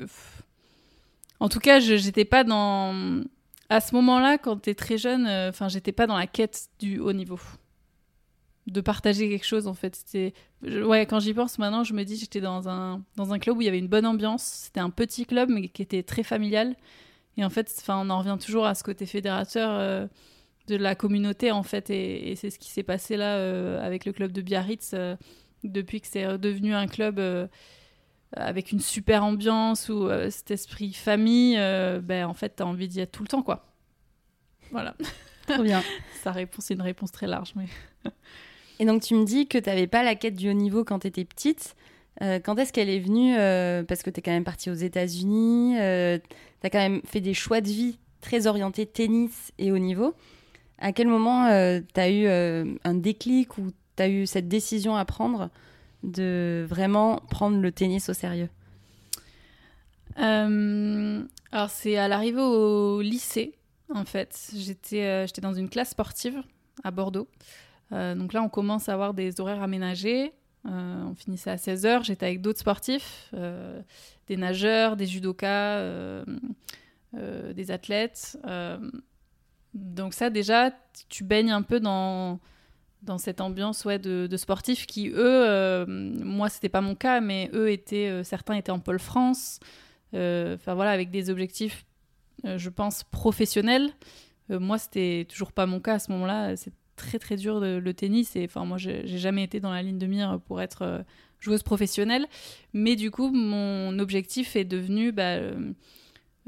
En 1.39 1.50
tout 1.50 1.60
cas, 1.60 1.80
j'étais 1.80 2.25
pas 2.25 2.44
dans. 2.44 3.24
À 3.70 3.82
ce 3.82 3.94
moment-là, 3.96 4.38
quand 4.38 4.62
tu 4.62 4.70
es 4.70 4.75
très 4.75 4.98
jeune, 4.98 5.27
enfin, 5.27 5.68
j'étais 5.68 5.92
pas 5.92 6.08
dans 6.08 6.18
la 6.18 6.27
quête 6.27 6.70
du 6.80 7.00
haut 7.00 7.13
niveau. 7.13 7.39
de 8.68 8.82
partager 8.82 9.30
quelque 9.30 9.46
chose 9.46 9.68
en 9.68 9.74
fait. 9.74 9.96
C'était 9.96 10.34
ouais, 10.63 11.06
quand 11.06 11.20
j'y 11.20 11.34
pense 11.34 11.60
maintenant, 11.60 11.84
je 11.84 11.94
me 11.94 12.04
dis 12.04 12.16
j'étais 12.16 12.39
dans 12.39 12.70
un 12.70 13.01
dans 13.18 13.34
un 13.34 13.39
club 13.39 13.58
où 13.58 13.62
il 13.62 13.66
y 13.66 13.68
avait 13.68 13.80
une 13.80 13.89
bonne 13.89 14.06
ambiance. 14.06 14.44
C'était 14.44 14.80
un 14.80 14.89
petit 14.89 15.25
club 15.25 15.50
mais 15.50 15.68
qui 15.68 15.82
était 15.82 16.04
très 16.04 16.24
familial. 16.24 16.75
Et 17.38 17.46
en 17.46 17.50
fait, 17.50 17.72
enfin, 17.80 18.01
on 18.04 18.10
en 18.10 18.20
revient 18.20 18.38
toujours 18.44 18.66
à 18.66 18.75
ce 18.75 18.84
côté 18.84 19.06
fédérateur 19.06 19.70
euh, 19.72 20.08
de 20.67 20.75
la 20.75 20.95
communauté 20.95 21.51
en 21.51 21.63
fait. 21.63 21.89
Et, 21.89 22.36
c'est 22.36 22.50
ce 22.50 22.59
qui 22.59 22.69
s'est 22.69 22.83
passé 22.83 23.17
là 23.17 23.38
euh, 23.38 23.86
avec 23.86 24.05
le 24.05 24.13
club 24.13 24.31
de 24.31 24.41
Biarritz 24.41 24.91
euh, 24.93 25.15
depuis 25.63 26.01
que 26.01 26.07
c'est 26.07 26.38
devenu 26.38 26.74
un 26.74 26.88
club 26.88 27.19
avec 28.33 28.71
une 28.71 28.79
super 28.79 29.24
ambiance 29.24 29.89
ou 29.89 30.09
cet 30.29 30.51
esprit 30.51 30.93
famille. 30.93 31.55
ben 31.55 32.25
en 32.25 32.33
fait, 32.33 32.50
t'as 32.57 32.65
envie 32.65 32.88
d'y 32.88 33.00
être 33.00 33.12
tout 33.12 33.24
le 33.24 33.29
temps 33.29 33.41
quoi. 33.43 33.65
Voilà. 34.71 34.95
Trop 35.47 35.63
bien. 35.63 35.81
Sa 36.24 36.31
réponse 36.31 36.69
est 36.69 36.75
une 36.75 36.81
réponse 36.81 37.12
très 37.12 37.27
large, 37.27 37.53
mais. 37.55 37.65
Et 38.79 38.86
donc 38.86 39.01
tu 39.01 39.15
me 39.15 39.25
dis 39.25 39.47
que 39.47 39.57
tu 39.57 39.69
n'avais 39.69 39.88
pas 39.88 40.03
la 40.03 40.15
quête 40.15 40.36
du 40.36 40.50
haut 40.50 40.53
niveau 40.53 40.83
quand 40.83 41.00
tu 41.00 41.07
étais 41.07 41.25
petite. 41.25 41.75
Euh, 42.21 42.39
quand 42.39 42.57
est-ce 42.57 42.74
qu'elle 42.74 42.89
est 42.89 43.00
venue 43.00 43.36
euh, 43.38 43.83
Parce 43.83 44.01
que 44.01 44.09
tu 44.09 44.19
es 44.19 44.21
quand 44.21 44.31
même 44.31 44.43
partie 44.43 44.69
aux 44.69 44.75
États-Unis, 44.75 45.77
euh, 45.79 46.17
tu 46.62 46.67
as 46.67 46.69
quand 46.69 46.79
même 46.79 47.01
fait 47.05 47.21
des 47.21 47.33
choix 47.33 47.62
de 47.62 47.67
vie 47.67 48.00
très 48.21 48.47
orientés 48.47 48.86
tennis 48.86 49.51
et 49.57 49.71
haut 49.71 49.77
niveau. 49.77 50.13
À 50.79 50.91
quel 50.91 51.07
moment 51.07 51.48
tu 51.48 52.00
as 52.00 52.12
eu 52.12 52.27
un 52.84 52.93
déclic 52.93 53.57
ou 53.57 53.72
tu 53.96 54.03
as 54.03 54.10
eu 54.10 54.27
cette 54.27 54.48
décision 54.48 54.96
à 54.96 55.05
prendre 55.05 55.50
de 56.03 56.65
vraiment 56.69 57.17
prendre 57.29 57.60
le 57.60 57.72
tennis 57.72 58.10
au 58.10 58.13
sérieux? 58.13 58.50
Alors 60.17 61.69
c'est 61.69 61.98
à 61.98 62.07
l'arrivée 62.07 62.41
au 62.41 63.01
lycée, 63.01 63.55
en 63.93 64.05
fait. 64.05 64.51
J'étais 64.55 65.25
j'étais 65.27 65.41
dans 65.41 65.53
une 65.53 65.69
classe 65.69 65.89
sportive 65.89 66.41
à 66.84 66.91
Bordeaux. 66.91 67.27
Euh, 67.91 68.15
donc 68.15 68.34
là, 68.34 68.41
on 68.43 68.50
commence 68.50 68.89
à 68.89 68.93
avoir 68.93 69.13
des 69.13 69.39
horaires 69.39 69.62
aménagés. 69.62 70.34
Euh, 70.65 71.03
on 71.03 71.15
finissait 71.15 71.51
à 71.51 71.55
16h. 71.55 72.03
J'étais 72.03 72.25
avec 72.25 72.41
d'autres 72.41 72.60
sportifs, 72.60 73.29
euh, 73.34 73.81
des 74.27 74.38
nageurs, 74.38 74.98
des 74.98 75.05
judokas, 75.05 75.81
des 77.13 77.72
athlètes. 77.72 78.38
Donc 79.74 80.13
ça, 80.13 80.29
déjà, 80.29 80.71
tu 81.09 81.24
baignes 81.24 81.51
un 81.51 81.62
peu 81.62 81.79
dans, 81.79 82.39
dans 83.03 83.17
cette 83.17 83.41
ambiance 83.41 83.86
ouais, 83.86 84.00
de, 84.00 84.38
sportifs 84.38 84.88
qui, 84.88 85.09
eux, 85.13 85.86
moi, 85.88 86.50
c'était 86.50 86.69
pas 86.69 86.81
mon 86.81 86.95
cas, 86.95 87.21
mais 87.21 87.50
eux, 87.53 87.69
étaient, 87.71 88.24
certains 88.24 88.55
étaient 88.55 88.71
en 88.71 88.79
pôle 88.79 89.00
France. 89.00 89.59
Enfin 90.13 90.74
voilà, 90.74 90.91
avec 90.91 91.12
des 91.12 91.29
objectifs, 91.29 91.86
je 92.43 92.69
pense, 92.69 93.03
professionnels. 93.03 93.91
moi, 94.50 94.77
c'était 94.77 95.25
toujours 95.29 95.51
pas 95.51 95.65
mon 95.65 95.79
cas 95.79 95.95
à 95.95 96.00
ce 96.00 96.12
moment-là 96.12 96.55
très 96.97 97.19
très 97.19 97.38
dur 97.38 97.62
de, 97.62 97.77
le 97.77 97.93
tennis 97.93 98.36
et 98.36 98.43
enfin 98.43 98.65
moi 98.65 98.77
j'ai 98.77 99.07
jamais 99.07 99.43
été 99.43 99.62
dans 99.62 99.71
la 99.71 99.81
ligne 99.81 100.00
de 100.00 100.07
mire 100.07 100.41
pour 100.45 100.62
être 100.62 100.81
euh, 100.81 101.00
joueuse 101.39 101.63
professionnelle 101.63 102.25
mais 102.74 102.97
du 102.97 103.12
coup 103.12 103.29
mon 103.29 103.97
objectif 104.00 104.57
est 104.57 104.65
devenu 104.65 105.13
bah, 105.13 105.38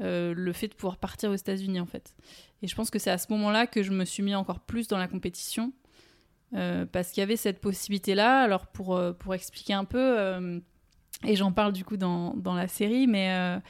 euh, 0.00 0.30
euh, 0.30 0.34
le 0.34 0.52
fait 0.52 0.68
de 0.68 0.74
pouvoir 0.74 0.96
partir 0.96 1.30
aux 1.30 1.34
États-Unis 1.34 1.80
en 1.80 1.86
fait 1.86 2.14
et 2.62 2.68
je 2.68 2.74
pense 2.74 2.90
que 2.90 2.98
c'est 2.98 3.10
à 3.10 3.18
ce 3.18 3.26
moment-là 3.32 3.66
que 3.66 3.82
je 3.82 3.92
me 3.92 4.04
suis 4.04 4.22
mis 4.22 4.34
encore 4.34 4.60
plus 4.60 4.88
dans 4.88 4.98
la 4.98 5.08
compétition 5.08 5.72
parce 6.52 7.12
qu'il 7.12 7.20
y 7.20 7.22
avait 7.22 7.36
cette 7.36 7.60
possibilité 7.60 8.16
là 8.16 8.40
alors 8.40 8.66
pour, 8.66 9.00
pour 9.20 9.34
expliquer 9.34 9.72
un 9.72 9.84
peu 9.84 10.60
et 11.24 11.36
j'en 11.36 11.52
parle 11.52 11.72
du 11.72 11.84
coup 11.84 11.96
dans, 11.96 12.34
dans 12.34 12.54
la 12.54 12.66
série 12.66 13.06
mais 13.06 13.60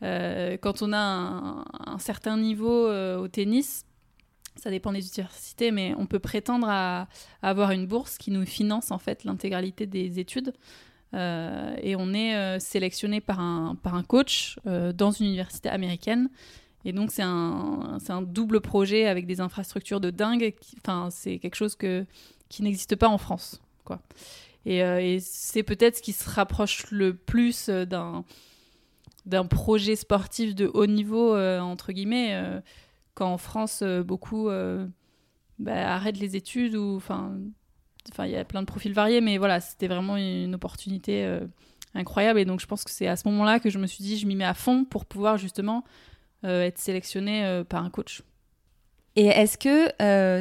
quand 0.00 0.82
on 0.82 0.92
a 0.92 0.98
un, 0.98 1.64
un 1.86 1.98
certain 1.98 2.36
niveau 2.36 2.88
au 2.88 3.26
tennis 3.26 3.84
ça 4.56 4.70
dépend 4.70 4.92
des 4.92 5.06
universités, 5.06 5.70
mais 5.70 5.94
on 5.96 6.06
peut 6.06 6.18
prétendre 6.18 6.68
à, 6.68 7.08
avoir 7.42 7.70
une 7.70 7.86
bourse 7.86 8.18
qui 8.18 8.30
nous 8.30 8.44
finance 8.44 8.90
en 8.90 8.98
fait 8.98 9.24
l'intégralité 9.24 9.86
des 9.86 10.18
études. 10.18 10.52
Euh, 11.14 11.76
et 11.82 11.96
on 11.96 12.12
est 12.12 12.36
euh, 12.36 12.58
sélectionné 12.60 13.20
par 13.20 13.40
un, 13.40 13.74
par 13.74 13.94
un 13.94 14.02
coach 14.02 14.58
euh, 14.66 14.92
dans 14.92 15.10
une 15.10 15.26
université 15.26 15.68
américaine. 15.68 16.28
Et 16.84 16.92
donc 16.92 17.10
c'est 17.10 17.22
un, 17.22 17.98
un, 18.08 18.22
double 18.22 18.60
projet 18.60 19.06
avec 19.06 19.26
des 19.26 19.40
infrastructures 19.40 20.00
de 20.00 20.10
dingue. 20.10 20.54
Enfin, 20.78 21.08
c'est 21.10 21.38
quelque 21.38 21.56
chose 21.56 21.74
que, 21.74 22.06
qui 22.48 22.62
n'existe 22.62 22.96
pas 22.96 23.08
en 23.08 23.18
France. 23.18 23.60
Et, 24.66 25.18
c'est 25.20 25.64
peut-être 25.64 25.96
ce 25.96 26.02
qui 26.02 26.12
se 26.12 26.28
rapproche 26.28 26.90
le 26.90 27.14
plus 27.14 27.68
d'un 27.68 28.24
d'un 29.26 29.44
projet 29.44 29.96
sportif 29.96 30.54
de 30.54 30.70
haut 30.72 30.86
niveau, 30.86 31.36
entre 31.36 31.92
guillemets 31.92 32.40
en 33.18 33.36
France, 33.36 33.82
beaucoup 33.82 34.48
bah, 35.58 35.94
arrêtent 35.94 36.18
les 36.18 36.36
études 36.36 36.74
ou 36.74 37.00
enfin, 38.12 38.26
il 38.26 38.32
y 38.32 38.36
a 38.36 38.44
plein 38.44 38.60
de 38.60 38.66
profils 38.66 38.92
variés, 38.92 39.20
mais 39.20 39.38
voilà, 39.38 39.60
c'était 39.60 39.88
vraiment 39.88 40.16
une 40.16 40.54
opportunité 40.54 41.24
euh, 41.24 41.40
incroyable. 41.94 42.38
Et 42.38 42.44
donc, 42.44 42.60
je 42.60 42.66
pense 42.66 42.84
que 42.84 42.90
c'est 42.90 43.06
à 43.06 43.16
ce 43.16 43.28
moment-là 43.28 43.60
que 43.60 43.70
je 43.70 43.78
me 43.78 43.86
suis 43.86 44.02
dit, 44.02 44.18
je 44.18 44.26
m'y 44.26 44.36
mets 44.36 44.44
à 44.44 44.54
fond 44.54 44.84
pour 44.84 45.04
pouvoir 45.04 45.36
justement 45.38 45.84
être 46.42 46.78
sélectionné 46.78 47.62
par 47.68 47.84
un 47.84 47.90
coach. 47.90 48.22
Et 49.14 49.26
est-ce 49.26 49.58
que 49.58 49.92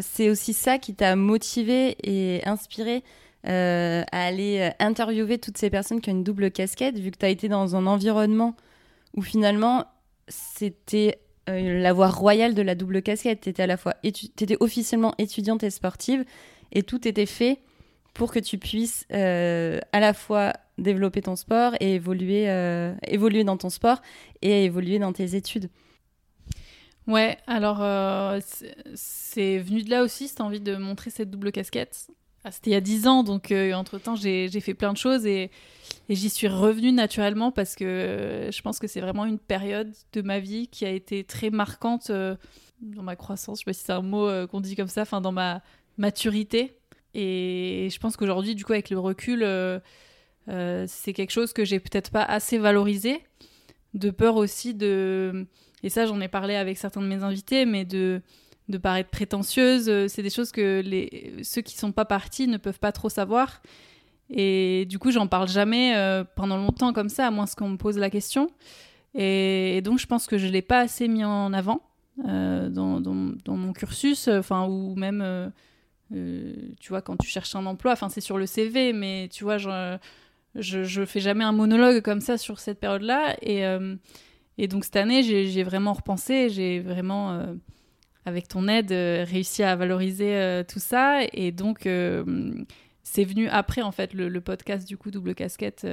c'est 0.01 0.29
aussi 0.29 0.53
ça 0.53 0.77
qui 0.77 0.95
t'a 0.95 1.17
motivé 1.17 1.97
et 2.03 2.41
inspiré 2.47 3.03
à 3.43 4.05
aller 4.11 4.71
interviewer 4.79 5.39
toutes 5.39 5.57
ces 5.57 5.69
personnes 5.69 5.99
qui 5.99 6.09
ont 6.09 6.13
une 6.13 6.23
double 6.23 6.51
casquette, 6.51 6.97
vu 6.97 7.11
que 7.11 7.17
tu 7.17 7.25
as 7.25 7.29
été 7.29 7.49
dans 7.49 7.75
un 7.75 7.85
environnement 7.85 8.55
où 9.13 9.21
finalement 9.21 9.85
c'était 10.29 11.19
euh, 11.49 11.81
la 11.81 11.93
voie 11.93 12.09
royale 12.09 12.53
de 12.53 12.61
la 12.61 12.75
double 12.75 13.01
casquette. 13.01 13.41
Tu 13.41 13.49
étais 13.49 13.63
à 13.63 13.67
la 13.67 13.77
fois 13.77 13.95
étais 14.03 14.57
officiellement 14.59 15.13
étudiante 15.17 15.63
et 15.63 15.69
sportive 15.69 16.23
et 16.71 16.83
tout 16.83 17.07
était 17.07 17.25
fait 17.25 17.59
pour 18.13 18.31
que 18.31 18.39
tu 18.39 18.57
puisses 18.57 19.05
euh, 19.13 19.79
à 19.91 19.99
la 19.99 20.13
fois 20.13 20.53
développer 20.77 21.21
ton 21.21 21.35
sport 21.35 21.73
et 21.79 21.95
évoluer, 21.95 22.49
euh, 22.49 22.93
évoluer 23.07 23.43
dans 23.43 23.57
ton 23.57 23.69
sport 23.69 24.01
et 24.41 24.65
évoluer 24.65 24.99
dans 24.99 25.13
tes 25.13 25.35
études. 25.35 25.69
Ouais, 27.07 27.37
alors 27.47 27.77
c'est 28.93 29.57
venu 29.57 29.81
de 29.81 29.89
là 29.89 30.03
aussi, 30.03 30.27
cette 30.27 30.41
envie 30.41 30.59
de 30.59 30.75
montrer 30.75 31.09
cette 31.09 31.31
double 31.31 31.51
casquette. 31.51 32.07
Ah, 32.43 32.51
c'était 32.51 32.69
il 32.69 32.73
y 32.73 32.77
a 32.77 32.81
10 32.81 33.07
ans, 33.07 33.23
donc 33.23 33.51
entre-temps 33.51 34.15
j'ai 34.15 34.47
fait 34.59 34.75
plein 34.75 34.93
de 34.93 34.97
choses 34.97 35.25
et 35.25 35.49
j'y 36.09 36.29
suis 36.29 36.47
revenue 36.47 36.91
naturellement 36.91 37.51
parce 37.51 37.75
que 37.75 37.83
euh, 37.85 38.51
je 38.51 38.61
pense 38.61 38.79
que 38.79 38.87
c'est 38.87 39.01
vraiment 39.01 39.25
une 39.25 39.39
période 39.39 39.93
de 40.13 40.21
ma 40.21 40.39
vie 40.39 40.67
qui 40.67 40.85
a 40.85 40.89
été 40.89 41.23
très 41.23 41.49
marquante 41.49 42.09
euh, 42.09 42.35
dans 42.81 43.03
ma 43.03 43.15
croissance. 43.15 43.59
Je 43.59 43.63
sais 43.63 43.65
pas 43.65 43.73
si 43.73 43.83
c'est 43.83 43.91
un 43.91 44.01
mot 44.01 44.27
euh, 44.27 44.47
qu'on 44.47 44.61
dit 44.61 44.75
comme 44.75 44.87
ça, 44.87 45.03
enfin 45.03 45.21
dans 45.21 45.31
ma 45.31 45.61
maturité. 45.99 46.77
Et 47.13 47.89
je 47.91 47.99
pense 47.99 48.17
qu'aujourd'hui, 48.17 48.55
du 48.55 48.65
coup, 48.65 48.73
avec 48.73 48.89
le 48.89 48.99
recul, 48.99 49.45
c'est 50.87 51.13
quelque 51.13 51.31
chose 51.31 51.53
que 51.53 51.63
j'ai 51.65 51.79
peut-être 51.79 52.11
pas 52.11 52.23
assez 52.23 52.57
valorisé, 52.57 53.23
de 53.93 54.09
peur 54.09 54.35
aussi 54.35 54.73
de. 54.73 55.45
Et 55.83 55.89
ça, 55.89 56.05
j'en 56.05 56.19
ai 56.21 56.27
parlé 56.27 56.55
avec 56.55 56.77
certains 56.77 57.01
de 57.01 57.07
mes 57.07 57.23
invités, 57.23 57.65
mais 57.65 57.85
de 57.85 58.21
de 58.69 58.77
paraître 58.77 59.09
prétentieuse. 59.09 60.07
C'est 60.07 60.23
des 60.23 60.29
choses 60.29 60.51
que 60.51 60.81
les, 60.85 61.33
ceux 61.43 61.61
qui 61.61 61.75
sont 61.75 61.91
pas 61.91 62.05
partis 62.05 62.47
ne 62.47 62.57
peuvent 62.57 62.79
pas 62.79 62.91
trop 62.91 63.09
savoir. 63.09 63.61
Et 64.29 64.85
du 64.87 64.99
coup, 64.99 65.11
j'en 65.11 65.27
parle 65.27 65.49
jamais 65.49 65.95
euh, 65.95 66.23
pendant 66.35 66.57
longtemps 66.57 66.93
comme 66.93 67.09
ça, 67.09 67.27
à 67.27 67.31
moins 67.31 67.45
qu'on 67.57 67.69
me 67.69 67.77
pose 67.77 67.97
la 67.97 68.09
question. 68.09 68.49
Et, 69.15 69.81
donc, 69.83 69.97
je 69.97 70.05
pense 70.05 70.27
que 70.27 70.37
je 70.37 70.47
l'ai 70.47 70.61
pas 70.61 70.81
assez 70.81 71.07
mis 71.07 71.25
en 71.25 71.51
avant 71.51 71.81
euh, 72.27 72.69
dans, 72.69 73.01
dans, 73.01 73.57
mon 73.57 73.73
cursus, 73.73 74.27
enfin, 74.27 74.67
ou 74.67 74.95
même, 74.95 75.51
euh, 76.15 76.53
tu 76.79 76.89
vois, 76.89 77.01
quand 77.01 77.17
tu 77.17 77.27
cherches 77.27 77.55
un 77.55 77.65
emploi, 77.65 77.93
enfin, 77.93 78.09
c'est 78.09 78.21
sur 78.21 78.37
le 78.37 78.45
CV, 78.45 78.93
mais 78.93 79.29
tu 79.31 79.43
vois, 79.43 79.57
je, 79.57 79.97
je, 80.55 81.05
fais 81.05 81.19
jamais 81.19 81.43
un 81.43 81.51
monologue 81.51 82.01
comme 82.01 82.21
ça 82.21 82.37
sur 82.37 82.59
cette 82.59 82.79
période-là. 82.79 83.35
Et, 83.41 83.63
et 84.57 84.67
donc, 84.67 84.85
cette 84.85 84.95
année, 84.95 85.23
j'ai 85.23 85.63
vraiment 85.63 85.93
repensé, 85.93 86.49
j'ai 86.49 86.79
vraiment 86.79 87.55
avec 88.25 88.47
ton 88.47 88.67
aide, 88.67 88.91
réussi 88.91 89.63
à 89.63 89.75
valoriser 89.75 90.63
tout 90.67 90.79
ça. 90.79 91.21
Et 91.33 91.51
donc, 91.51 91.87
c'est 93.03 93.23
venu 93.23 93.47
après, 93.47 93.81
en 93.81 93.91
fait, 93.91 94.13
le, 94.13 94.41
podcast 94.41 94.87
du 94.87 94.97
coup 94.97 95.11
Double 95.11 95.35
Casquette. 95.35 95.85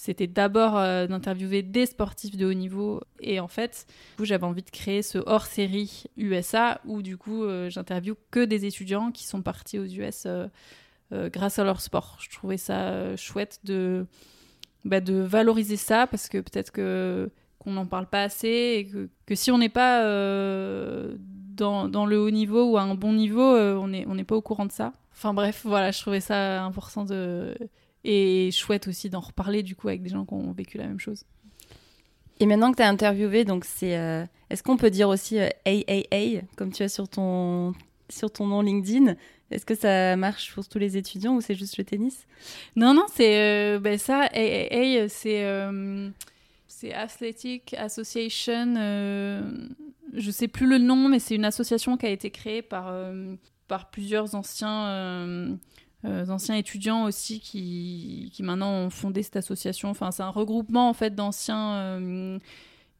Euh, 0.00 0.10
c'était 0.10 0.26
d'abord 0.26 0.76
euh, 0.76 1.06
d'interviewer 1.06 1.62
des 1.62 1.86
sportifs 1.86 2.36
de 2.36 2.46
haut 2.46 2.54
niveau. 2.54 3.00
Et 3.20 3.40
en 3.40 3.48
fait, 3.48 3.86
j'avais 4.22 4.44
envie 4.44 4.62
de 4.62 4.70
créer 4.70 5.02
ce 5.02 5.18
hors-série 5.18 6.04
USA 6.16 6.80
où 6.84 7.02
du 7.02 7.16
coup, 7.16 7.44
euh, 7.44 7.70
j'interviewe 7.70 8.16
que 8.30 8.44
des 8.44 8.64
étudiants 8.64 9.10
qui 9.10 9.26
sont 9.26 9.42
partis 9.42 9.78
aux 9.78 9.86
US 9.86 10.26
grâce 11.12 11.58
à 11.58 11.64
leur 11.64 11.80
sport. 11.80 12.18
Je 12.20 12.30
trouvais 12.30 12.56
ça 12.56 13.16
chouette 13.16 13.58
de, 13.64 14.06
bah, 14.84 15.00
de 15.00 15.14
valoriser 15.14 15.76
ça 15.76 16.06
parce 16.06 16.28
que 16.28 16.38
peut-être 16.38 16.70
que 16.70 17.30
qu'on 17.58 17.72
n'en 17.72 17.84
parle 17.84 18.06
pas 18.06 18.22
assez 18.22 18.76
et 18.78 18.86
que, 18.86 19.10
que 19.26 19.34
si 19.34 19.50
on 19.50 19.58
n'est 19.58 19.68
pas 19.68 20.02
dans, 20.04 21.88
dans, 21.88 22.06
le 22.06 22.18
haut 22.18 22.30
niveau 22.30 22.70
ou 22.70 22.78
à 22.78 22.82
un 22.82 22.94
bon 22.94 23.12
niveau, 23.12 23.42
on 23.42 23.88
n'est 23.88 24.06
on 24.06 24.14
n'est 24.14 24.24
pas 24.24 24.36
au 24.36 24.40
courant 24.40 24.66
de 24.66 24.72
ça. 24.72 24.92
Enfin 25.12 25.34
bref, 25.34 25.62
voilà, 25.64 25.90
je 25.90 26.00
trouvais 26.00 26.20
ça 26.20 26.62
important 26.62 27.04
de 27.04 27.56
et 28.04 28.50
chouette 28.52 28.88
aussi 28.88 29.10
d'en 29.10 29.20
reparler 29.20 29.62
du 29.62 29.76
coup 29.76 29.88
avec 29.88 30.02
des 30.02 30.10
gens 30.10 30.24
qui 30.24 30.34
ont 30.34 30.52
vécu 30.52 30.78
la 30.78 30.86
même 30.86 31.00
chose. 31.00 31.24
Et 32.38 32.46
maintenant 32.46 32.70
que 32.72 32.76
tu 32.76 32.82
as 32.82 32.88
interviewé, 32.88 33.44
donc 33.44 33.64
c'est 33.64 33.98
euh, 33.98 34.24
est-ce 34.48 34.62
qu'on 34.62 34.76
peut 34.76 34.90
dire 34.90 35.08
aussi 35.08 35.38
AAA 35.38 35.50
euh, 35.66 36.40
comme 36.56 36.72
tu 36.72 36.82
as 36.82 36.88
sur 36.88 37.08
ton 37.08 37.74
sur 38.08 38.32
ton 38.32 38.46
nom 38.46 38.62
LinkedIn? 38.62 39.14
Est-ce 39.50 39.66
que 39.66 39.74
ça 39.74 40.16
marche 40.16 40.54
pour 40.54 40.66
tous 40.66 40.78
les 40.78 40.96
étudiants 40.96 41.34
ou 41.34 41.40
c'est 41.40 41.56
juste 41.56 41.76
le 41.76 41.84
tennis? 41.84 42.26
Non, 42.76 42.94
non, 42.94 43.06
c'est 43.12 43.78
ben 43.80 43.98
ça. 43.98 44.28
AAA, 44.32 45.08
c'est 45.08 45.44
c'est 46.68 46.94
Athletic 46.94 47.74
Association. 47.74 48.74
je 48.76 50.30
sais 50.30 50.48
plus 50.48 50.68
le 50.68 50.78
nom, 50.78 51.08
mais 51.08 51.18
c'est 51.18 51.34
une 51.34 51.44
association 51.44 51.96
qui 51.96 52.06
a 52.06 52.10
été 52.10 52.30
créée 52.30 52.62
par 52.62 52.94
par 53.70 53.88
plusieurs 53.88 54.34
anciens 54.34 54.88
euh, 54.88 55.54
anciens 56.04 56.56
étudiants 56.56 57.04
aussi 57.04 57.40
qui, 57.40 58.30
qui, 58.32 58.42
maintenant 58.42 58.72
ont 58.72 58.90
fondé 58.90 59.22
cette 59.22 59.36
association. 59.36 59.90
Enfin, 59.90 60.10
c'est 60.10 60.22
un 60.22 60.30
regroupement 60.30 60.88
en 60.88 60.94
fait 60.94 61.14
d'anciens. 61.14 61.74
Euh, 61.74 62.38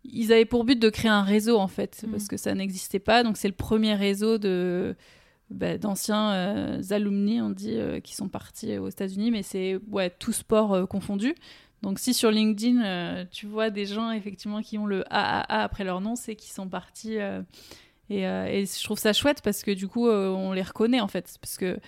ils 0.05 0.33
avaient 0.33 0.45
pour 0.45 0.65
but 0.65 0.79
de 0.79 0.89
créer 0.89 1.11
un 1.11 1.23
réseau 1.23 1.59
en 1.59 1.69
fait, 1.69 2.05
mm. 2.07 2.11
parce 2.11 2.29
que 2.29 2.37
ça 2.37 2.55
n'existait 2.55 2.99
pas. 2.99 3.23
Donc 3.23 3.37
c'est 3.37 3.49
le 3.49 3.55
premier 3.55 3.95
réseau 3.95 4.39
de 4.39 4.97
bah, 5.51 5.79
d'anciens 5.79 6.33
euh, 6.33 6.83
alumni, 6.91 7.41
on 7.41 7.51
dit, 7.51 7.79
qui 8.05 8.15
sont 8.15 8.29
partis 8.29 8.77
aux 8.79 8.89
États-Unis, 8.89 9.31
mais 9.31 9.43
c'est 9.43 9.79
ouais 9.91 10.11
tout 10.11 10.33
sport 10.33 10.87
confondu. 10.89 11.35
Donc 11.83 11.99
si 11.99 12.13
sur 12.13 12.31
LinkedIn 12.31 13.25
tu 13.31 13.47
vois 13.47 13.71
des 13.71 13.87
gens 13.87 14.11
effectivement 14.11 14.61
qui 14.61 14.77
ont 14.77 14.85
le 14.85 15.05
AAA 15.11 15.63
après 15.63 15.85
leur 15.85 16.03
nom, 16.03 16.15
c'est 16.15 16.37
qu'ils 16.37 16.53
sont 16.53 16.69
partis. 16.69 17.17
Et, 18.11 18.25
et, 18.25 18.67
je 18.67 18.85
trouve 18.85 18.99
ça 18.99 19.15
chouette 19.15 19.41
parce 19.43 19.63
que 19.63 19.71
du 19.71 19.89
coup 19.89 20.07
on 20.07 20.53
les 20.53 20.63
reconnaît 20.63 21.01
en 21.01 21.09
fait, 21.09 21.39
parce 21.41 21.57
que 21.57 21.79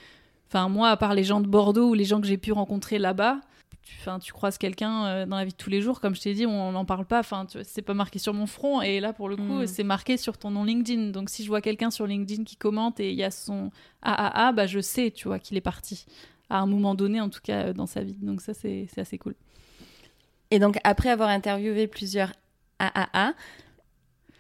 Enfin, 0.53 0.69
moi, 0.69 0.91
à 0.91 0.99
part 0.99 1.15
les 1.15 1.25
gens 1.25 1.41
de 1.41 1.47
Bordeaux 1.47 1.89
ou 1.89 1.95
les 1.95 2.05
gens 2.05 2.21
que 2.21 2.27
j'ai 2.27 2.37
pu 2.37 2.53
rencontrer 2.53 2.99
là-bas, 2.99 3.41
tu, 3.83 3.97
enfin, 4.01 4.19
tu 4.19 4.35
croises 4.35 4.59
quelqu'un 4.59 5.07
euh, 5.07 5.25
dans 5.25 5.37
la 5.37 5.47
vie 5.47 5.53
de 5.53 5.57
tous 5.57 5.71
les 5.71 5.81
jours, 5.81 5.99
comme 5.99 6.15
je 6.15 6.21
t'ai 6.21 6.35
dit, 6.35 6.45
on 6.45 6.73
n'en 6.73 6.85
parle 6.85 7.07
pas. 7.07 7.21
Enfin, 7.21 7.47
c'est 7.65 7.81
pas 7.81 7.95
marqué 7.95 8.19
sur 8.19 8.35
mon 8.35 8.45
front. 8.45 8.83
Et 8.83 9.01
là, 9.01 9.15
pour 9.15 9.31
le 9.31 9.37
coup, 9.37 9.63
mm. 9.63 9.67
c'est 9.67 9.83
marqué 9.83 10.19
sur 10.19 10.37
ton 10.37 10.51
nom 10.51 10.65
LinkedIn. 10.65 11.09
Donc, 11.09 11.31
si 11.31 11.43
je 11.43 11.49
vois 11.49 11.63
quelqu'un 11.63 11.91
sur 11.91 12.07
LinkedIn 12.07 12.45
qui 12.45 12.57
commente 12.57 13.01
et 13.01 13.13
il 13.13 13.17
y 13.17 13.25
a 13.25 13.31
son 13.31 13.71
AAA, 14.03 14.53
bah, 14.53 14.67
je 14.67 14.81
sais, 14.81 15.11
tu 15.11 15.27
vois, 15.27 15.39
qu'il 15.39 15.57
est 15.57 15.63
parti 15.63 16.05
à 16.51 16.59
un 16.59 16.67
moment 16.67 16.95
donné, 16.95 17.19
en 17.23 17.31
tout 17.31 17.41
cas, 17.43 17.69
euh, 17.69 17.73
dans 17.73 17.87
sa 17.87 18.03
vie. 18.03 18.19
Donc, 18.21 18.43
ça, 18.43 18.53
c'est 18.53 18.87
assez 18.99 19.17
cool. 19.17 19.35
Et 20.51 20.59
donc, 20.59 20.77
après 20.85 21.09
avoir 21.09 21.31
interviewé 21.31 21.87
plusieurs 21.87 22.35
AAA, 22.79 23.33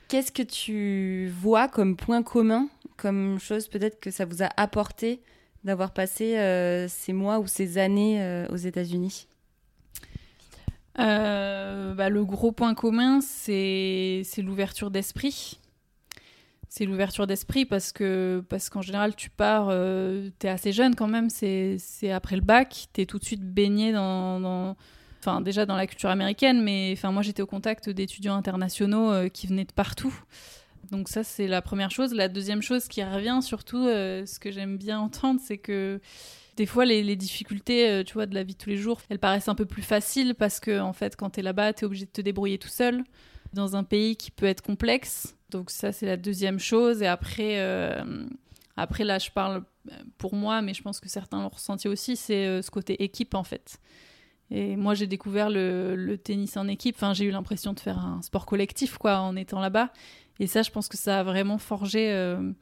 qu'est-ce 0.08 0.30
que 0.30 0.42
tu 0.42 1.32
vois 1.40 1.68
comme 1.68 1.96
point 1.96 2.22
commun, 2.22 2.68
comme 2.98 3.40
chose 3.40 3.66
peut-être 3.68 3.98
que 3.98 4.10
ça 4.10 4.26
vous 4.26 4.42
a 4.42 4.50
apporté 4.58 5.22
d'avoir 5.64 5.92
passé 5.92 6.38
euh, 6.38 6.88
ces 6.88 7.12
mois 7.12 7.38
ou 7.38 7.46
ces 7.46 7.78
années 7.78 8.22
euh, 8.22 8.46
aux 8.48 8.56
États-Unis? 8.56 9.28
Euh, 10.98 11.94
bah, 11.94 12.08
Le 12.08 12.24
gros 12.24 12.52
point 12.52 12.74
commun, 12.74 13.20
c'est 13.20 14.24
l'ouverture 14.38 14.90
d'esprit. 14.90 15.58
C'est 16.68 16.86
l'ouverture 16.86 17.26
d'esprit 17.26 17.66
parce 17.66 17.92
que 17.92 18.42
parce 18.48 18.70
qu'en 18.70 18.80
général, 18.80 19.14
tu 19.14 19.28
pars, 19.28 19.68
tu 19.68 20.46
es 20.46 20.50
assez 20.50 20.72
jeune 20.72 20.94
quand 20.94 21.06
même, 21.06 21.28
c'est 21.28 21.78
après 22.10 22.34
le 22.34 22.40
bac, 22.40 22.86
tu 22.94 23.02
es 23.02 23.06
tout 23.06 23.18
de 23.18 23.24
suite 23.24 23.42
baigné 23.42 23.92
dans, 23.92 24.74
Enfin, 25.20 25.42
déjà 25.42 25.66
dans 25.66 25.76
la 25.76 25.86
culture 25.86 26.08
américaine, 26.08 26.62
mais 26.62 26.94
enfin, 26.96 27.12
moi 27.12 27.22
j'étais 27.22 27.42
au 27.42 27.46
contact 27.46 27.90
d'étudiants 27.90 28.34
internationaux 28.34 29.28
qui 29.28 29.46
venaient 29.46 29.66
de 29.66 29.72
partout. 29.72 30.14
Donc 30.92 31.08
ça, 31.08 31.24
c'est 31.24 31.46
la 31.46 31.62
première 31.62 31.90
chose. 31.90 32.12
La 32.12 32.28
deuxième 32.28 32.60
chose 32.60 32.86
qui 32.86 33.02
revient, 33.02 33.38
surtout, 33.40 33.86
euh, 33.86 34.26
ce 34.26 34.38
que 34.38 34.50
j'aime 34.50 34.76
bien 34.76 35.00
entendre, 35.00 35.40
c'est 35.42 35.56
que 35.56 35.98
des 36.58 36.66
fois, 36.66 36.84
les, 36.84 37.16
difficultés, 37.16 37.88
euh, 37.88 38.04
tu 38.04 38.12
vois, 38.12 38.26
de 38.26 38.34
la 38.34 38.42
vie 38.42 38.52
de 38.52 38.58
tous 38.58 38.68
les 38.68 38.76
jours, 38.76 39.00
elles 39.08 39.18
paraissent 39.18 39.48
un 39.48 39.54
peu 39.54 39.64
plus 39.64 39.80
faciles 39.80 40.34
parce 40.34 40.60
que, 40.60 40.80
en 40.80 40.92
fait, 40.92 41.16
quand 41.16 41.30
tu 41.30 41.40
es 41.40 41.42
là-bas, 41.42 41.72
tu 41.72 41.80
es 41.80 41.86
obligé 41.86 42.04
de 42.04 42.10
te 42.10 42.20
débrouiller 42.20 42.58
tout 42.58 42.68
seul 42.68 43.04
dans 43.54 43.74
un 43.74 43.84
pays 43.84 44.16
qui 44.16 44.30
peut 44.30 44.44
être 44.44 44.60
complexe. 44.60 45.34
Donc 45.48 45.70
ça, 45.70 45.92
c'est 45.92 46.04
la 46.04 46.18
deuxième 46.18 46.58
chose. 46.58 47.00
Et 47.00 47.06
après, 47.06 47.58
euh, 47.60 48.26
après 48.76 49.04
là, 49.04 49.18
je 49.18 49.30
parle 49.30 49.64
pour 50.18 50.34
moi, 50.34 50.60
mais 50.60 50.74
je 50.74 50.82
pense 50.82 51.00
que 51.00 51.08
certains 51.08 51.40
l'ont 51.40 51.48
ressenti 51.48 51.88
aussi, 51.88 52.16
c'est 52.16 52.60
ce 52.60 52.70
côté 52.70 53.02
équipe, 53.02 53.34
en 53.34 53.44
fait. 53.44 53.80
Et 54.50 54.76
moi, 54.76 54.92
j'ai 54.92 55.06
découvert 55.06 55.48
le, 55.48 55.96
le, 55.96 56.18
tennis 56.18 56.58
en 56.58 56.68
équipe. 56.68 56.96
Enfin, 56.96 57.14
j'ai 57.14 57.24
eu 57.24 57.30
l'impression 57.30 57.72
de 57.72 57.80
faire 57.80 57.98
un 57.98 58.20
sport 58.20 58.44
collectif, 58.44 58.98
quoi, 58.98 59.20
en 59.20 59.34
étant 59.34 59.60
là-bas. 59.60 59.90
Et 60.40 60.46
ça, 60.46 60.62
je 60.62 60.70
pense 60.70 60.88
que 60.88 60.96
ça 60.96 61.20
a 61.20 61.22
vraiment 61.22 61.58
forgé 61.58 62.10
euh, 62.12 62.52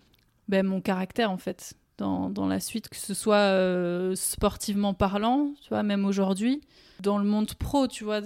ben, 0.48 0.66
mon 0.66 0.80
caractère, 0.80 1.30
en 1.30 1.38
fait, 1.38 1.74
dans, 1.98 2.30
dans, 2.30 2.46
la 2.46 2.60
suite, 2.60 2.88
que 2.88 2.96
ce 2.96 3.14
soit 3.14 3.36
euh, 3.36 4.14
sportivement 4.14 4.94
parlant, 4.94 5.54
tu 5.62 5.68
vois, 5.70 5.82
même 5.82 6.04
aujourd'hui, 6.04 6.60
dans 7.00 7.18
le 7.18 7.24
monde 7.24 7.54
pro, 7.54 7.86
tu 7.86 8.04
vois, 8.04 8.20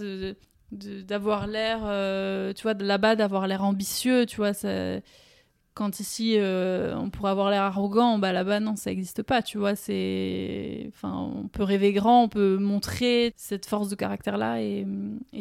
d'avoir 0.72 1.46
l'air, 1.46 1.80
euh, 1.84 2.52
tu 2.52 2.62
vois, 2.62 2.74
là-bas, 2.74 3.16
d'avoir 3.16 3.46
l'air 3.46 3.64
ambitieux, 3.64 4.26
tu 4.26 4.36
vois, 4.36 4.52
quand 5.74 5.98
ici 5.98 6.36
on 6.40 7.10
pourrait 7.10 7.32
avoir 7.32 7.50
l'air 7.50 7.62
arrogant, 7.62 8.18
bah 8.18 8.32
là-bas 8.32 8.60
non, 8.60 8.76
ça 8.76 8.90
n'existe 8.90 9.24
pas, 9.24 9.42
tu 9.42 9.58
vois. 9.58 9.74
C'est, 9.74 10.90
enfin, 10.94 11.12
on 11.12 11.48
peut 11.48 11.64
rêver 11.64 11.92
grand, 11.92 12.24
on 12.24 12.28
peut 12.28 12.58
montrer 12.58 13.32
cette 13.36 13.66
force 13.66 13.88
de 13.88 13.96
caractère 13.96 14.38
là, 14.38 14.60
et, 14.62 14.86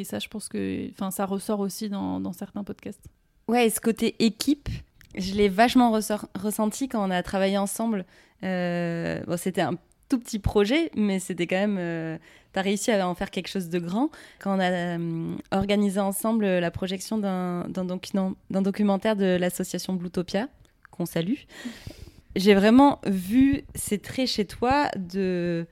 ça, 0.04 0.20
je 0.20 0.28
pense 0.28 0.50
que, 0.50 0.89
enfin, 0.92 1.12
ça 1.12 1.26
ressort 1.26 1.60
aussi 1.60 1.89
dans 1.89 2.34
certains 2.34 2.63
podcasts. 2.63 3.10
Ouais, 3.47 3.69
ce 3.69 3.79
côté 3.82 4.15
équipe, 4.19 4.69
je 5.15 5.34
l'ai 5.34 5.49
vachement 5.49 5.91
ressenti 5.91 6.88
quand 6.88 7.06
on 7.06 7.12
a 7.12 7.21
travaillé 7.23 7.58
ensemble. 7.58 8.06
Euh, 8.43 9.21
bon, 9.25 9.38
c'était 9.38 9.62
un 9.62 9.75
tout 10.10 10.19
petit 10.19 10.39
projet, 10.39 10.91
mais 10.95 11.19
c'était 11.19 11.47
quand 11.47 11.58
même. 11.58 11.77
Euh, 11.79 12.17
tu 12.53 12.60
as 12.60 12.62
réussi 12.62 12.91
à 12.91 13.08
en 13.08 13.15
faire 13.15 13.32
quelque 13.32 13.47
chose 13.47 13.69
de 13.69 13.79
grand. 13.79 14.10
Quand 14.39 14.56
on 14.56 14.60
a 14.60 14.71
euh, 14.71 15.36
organisé 15.51 15.99
ensemble 15.99 16.45
la 16.45 16.71
projection 16.71 17.17
d'un 17.17 17.86
documentaire 18.49 19.15
de 19.15 19.38
l'association 19.38 19.93
Bluetopia, 19.93 20.47
qu'on 20.91 21.06
salue, 21.06 21.41
j'ai 22.36 22.53
vraiment 22.53 22.99
vu 23.06 23.63
ces 23.75 23.99
traits 23.99 24.27
chez 24.27 24.45
toi 24.45 24.89
de. 24.95 25.65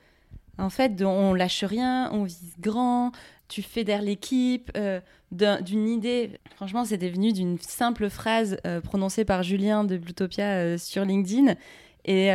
En 0.57 0.69
fait, 0.69 0.95
de, 0.95 1.05
on 1.05 1.33
lâche 1.33 1.63
rien, 1.63 2.09
on 2.11 2.23
vise 2.23 2.55
grand, 2.59 3.11
tu 3.47 3.61
fédères 3.61 4.01
l'équipe, 4.01 4.71
euh, 4.77 4.99
d'une 5.31 5.87
idée. 5.87 6.31
Franchement, 6.55 6.85
c'était 6.85 7.09
venu 7.09 7.33
d'une 7.33 7.57
simple 7.59 8.09
phrase 8.09 8.57
euh, 8.65 8.81
prononcée 8.81 9.25
par 9.25 9.43
Julien 9.43 9.83
de 9.83 9.97
Blutopia 9.97 10.45
euh, 10.45 10.77
sur 10.77 11.05
LinkedIn. 11.05 11.55
Et 12.03 12.29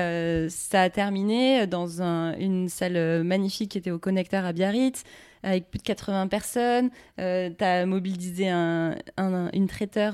ça 0.49 0.83
a 0.83 0.91
terminé 0.91 1.67
dans 1.67 2.01
une 2.01 2.69
salle 2.69 3.25
magnifique 3.25 3.73
qui 3.73 3.79
était 3.79 3.91
au 3.91 3.99
Connecteur 3.99 4.45
à 4.45 4.53
Biarritz, 4.53 5.03
avec 5.43 5.69
plus 5.69 5.79
de 5.79 5.83
80 5.83 6.29
personnes. 6.29 6.91
tu 7.19 7.25
as 7.65 7.85
mobilisé 7.85 8.49
un, 8.49 8.95
une 9.19 9.67
traiteur 9.67 10.13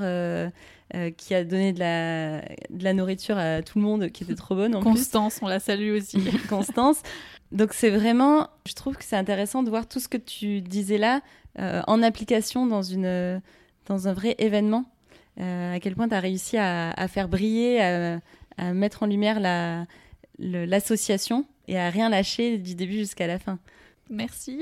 qui 1.19 1.35
a 1.35 1.45
donné 1.45 1.75
de 1.75 1.81
la, 1.81 2.41
de 2.71 2.83
la, 2.83 2.95
nourriture 2.95 3.37
à 3.37 3.61
tout 3.61 3.79
le 3.79 3.85
monde, 3.85 4.09
qui 4.09 4.25
était 4.25 4.37
trop 4.37 4.55
bonne. 4.55 4.75
En 4.75 4.83
Constance, 4.83 5.39
on 5.43 5.49
la 5.49 5.61
salue 5.61 5.99
aussi. 5.99 6.17
Constance. 6.49 7.03
Donc 7.53 7.75
c'est 7.75 7.91
vraiment, 7.91 8.49
je 8.67 8.73
trouve 8.73 8.97
que 8.97 9.05
c'est 9.05 9.17
intéressant 9.17 9.63
de 9.63 9.69
voir 9.69 9.87
tout 9.87 10.01
ce 10.01 10.09
que 10.09 10.17
tu 10.17 10.63
disais 10.63 10.99
là 10.99 11.21
euh, 11.59 11.83
en 11.87 12.03
application 12.03 12.67
dans, 12.67 12.83
une, 12.83 13.43
dans 13.87 14.09
un 14.09 14.13
vrai 14.15 14.35
événement. 14.39 14.87
Euh, 15.41 15.75
à 15.75 15.81
quel 15.81 15.95
point 15.95 16.09
tu 16.09 16.15
as 16.15 16.21
réussi 16.21 16.57
à, 16.59 17.07
faire 17.09 17.29
briller, 17.29 17.81
à, 18.59 18.73
mettre 18.73 19.03
en 19.03 19.07
lumière 19.07 19.39
l'association 20.39 21.47
et 21.69 21.79
à 21.79 21.91
rien 21.91 22.09
lâcher 22.09 22.59
du 22.59 22.75
début 22.75 22.97
jusqu'à 22.97 23.27
la 23.27 23.39
fin. 23.39 23.59
Merci. 24.09 24.61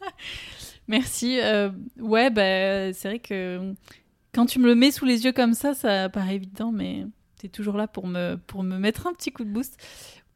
Merci. 0.88 1.38
Euh, 1.40 1.70
ouais, 1.98 2.30
bah, 2.30 2.92
c'est 2.92 3.08
vrai 3.08 3.18
que 3.18 3.74
quand 4.34 4.46
tu 4.46 4.58
me 4.58 4.66
le 4.66 4.74
mets 4.74 4.90
sous 4.90 5.06
les 5.06 5.24
yeux 5.24 5.32
comme 5.32 5.54
ça, 5.54 5.74
ça 5.74 6.08
paraît 6.10 6.34
évident, 6.34 6.70
mais 6.72 7.06
tu 7.38 7.46
es 7.46 7.48
toujours 7.48 7.76
là 7.76 7.86
pour 7.86 8.06
me, 8.06 8.36
pour 8.46 8.62
me 8.62 8.78
mettre 8.78 9.06
un 9.06 9.14
petit 9.14 9.32
coup 9.32 9.44
de 9.44 9.50
boost. 9.50 9.78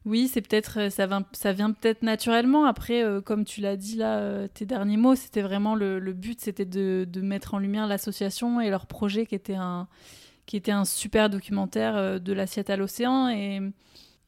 Oui, 0.08 0.26
c'est 0.32 0.40
peut-être 0.40 0.78
euh, 0.78 0.90
ça, 0.90 1.06
vient, 1.52 1.72
peut-être 1.72 2.02
naturellement. 2.02 2.64
Après, 2.64 3.04
euh, 3.04 3.20
comme 3.20 3.44
tu 3.44 3.60
l'as 3.60 3.76
dit 3.76 3.96
là, 3.96 4.20
euh, 4.20 4.48
tes 4.48 4.64
derniers 4.64 4.96
mots, 4.96 5.14
c'était 5.14 5.42
vraiment 5.42 5.74
le, 5.74 6.00
but, 6.14 6.40
c'était 6.40 6.64
de, 6.64 7.06
mettre 7.20 7.52
en 7.52 7.58
lumière 7.58 7.86
l'association 7.86 8.58
et 8.62 8.70
leur 8.70 8.86
projet 8.86 9.26
qui 9.26 9.34
était 9.34 9.54
un 9.54 9.86
qui 10.46 10.56
était 10.56 10.72
un 10.72 10.86
super 10.86 11.28
documentaire 11.28 12.18
de 12.18 12.32
l'assiette 12.32 12.70
à 12.70 12.78
l'océan 12.78 13.28
et, 13.28 13.60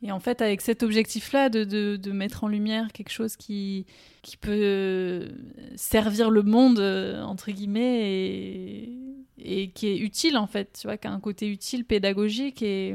et, 0.03 0.12
en 0.12 0.21
fait 0.21 0.43
avec 0.43 0.61
cet 0.61 0.83
objectif-là 0.83 1.49
de, 1.49 1.64
de, 1.64 2.12
mettre 2.12 2.45
en 2.45 2.49
lumière 2.49 2.93
quelque 2.93 3.11
chose 3.11 3.37
qui 3.37 3.87
qui 4.21 4.37
peut 4.37 5.29
servir 5.77 6.29
le 6.29 6.43
monde 6.43 6.79
entre 7.25 7.51
guillemets 7.53 8.12
et, 8.12 8.93
et 9.38 9.71
qui 9.71 9.87
est 9.88 9.97
utile 9.97 10.37
en 10.37 10.47
fait, 10.47 10.79
tu 10.79 10.88
vois, 10.88 10.99
qui 10.99 11.07
a 11.09 11.12
un 11.12 11.21
côté 11.21 11.49
utile, 11.49 11.87
pédagogique 11.87 12.61
et 12.61 12.95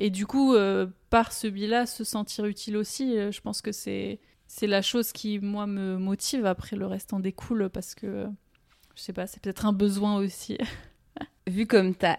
et 0.00 0.10
du 0.10 0.26
coup, 0.26 0.54
euh, 0.54 0.86
par 1.10 1.32
ce 1.32 1.48
biais-là, 1.48 1.84
se 1.84 2.04
sentir 2.04 2.44
utile 2.46 2.76
aussi, 2.76 3.18
euh, 3.18 3.32
je 3.32 3.40
pense 3.40 3.60
que 3.60 3.72
c'est 3.72 4.20
c'est 4.46 4.68
la 4.68 4.80
chose 4.80 5.12
qui, 5.12 5.40
moi, 5.40 5.66
me 5.66 5.98
motive. 5.98 6.46
Après, 6.46 6.76
le 6.76 6.86
reste 6.86 7.12
en 7.12 7.20
découle 7.20 7.68
parce 7.68 7.94
que, 7.94 8.26
je 8.94 9.02
sais 9.02 9.12
pas, 9.12 9.26
c'est 9.26 9.42
peut-être 9.42 9.66
un 9.66 9.74
besoin 9.74 10.16
aussi. 10.16 10.56
Vu 11.48 11.66
comme 11.66 11.94
tu 11.94 12.06
as 12.06 12.18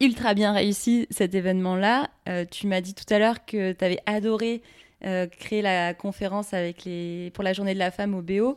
ultra 0.00 0.32
bien 0.32 0.52
réussi 0.52 1.08
cet 1.10 1.34
événement-là, 1.34 2.08
euh, 2.28 2.46
tu 2.50 2.68
m'as 2.68 2.80
dit 2.80 2.94
tout 2.94 3.12
à 3.12 3.18
l'heure 3.18 3.44
que 3.44 3.72
tu 3.72 3.84
avais 3.84 4.00
adoré 4.06 4.62
créer 5.00 5.62
la 5.62 5.94
conférence 5.94 6.54
avec 6.54 6.84
les... 6.84 7.32
pour 7.34 7.42
la 7.42 7.52
journée 7.52 7.74
de 7.74 7.78
la 7.80 7.90
femme 7.90 8.14
au 8.14 8.22
BO. 8.22 8.56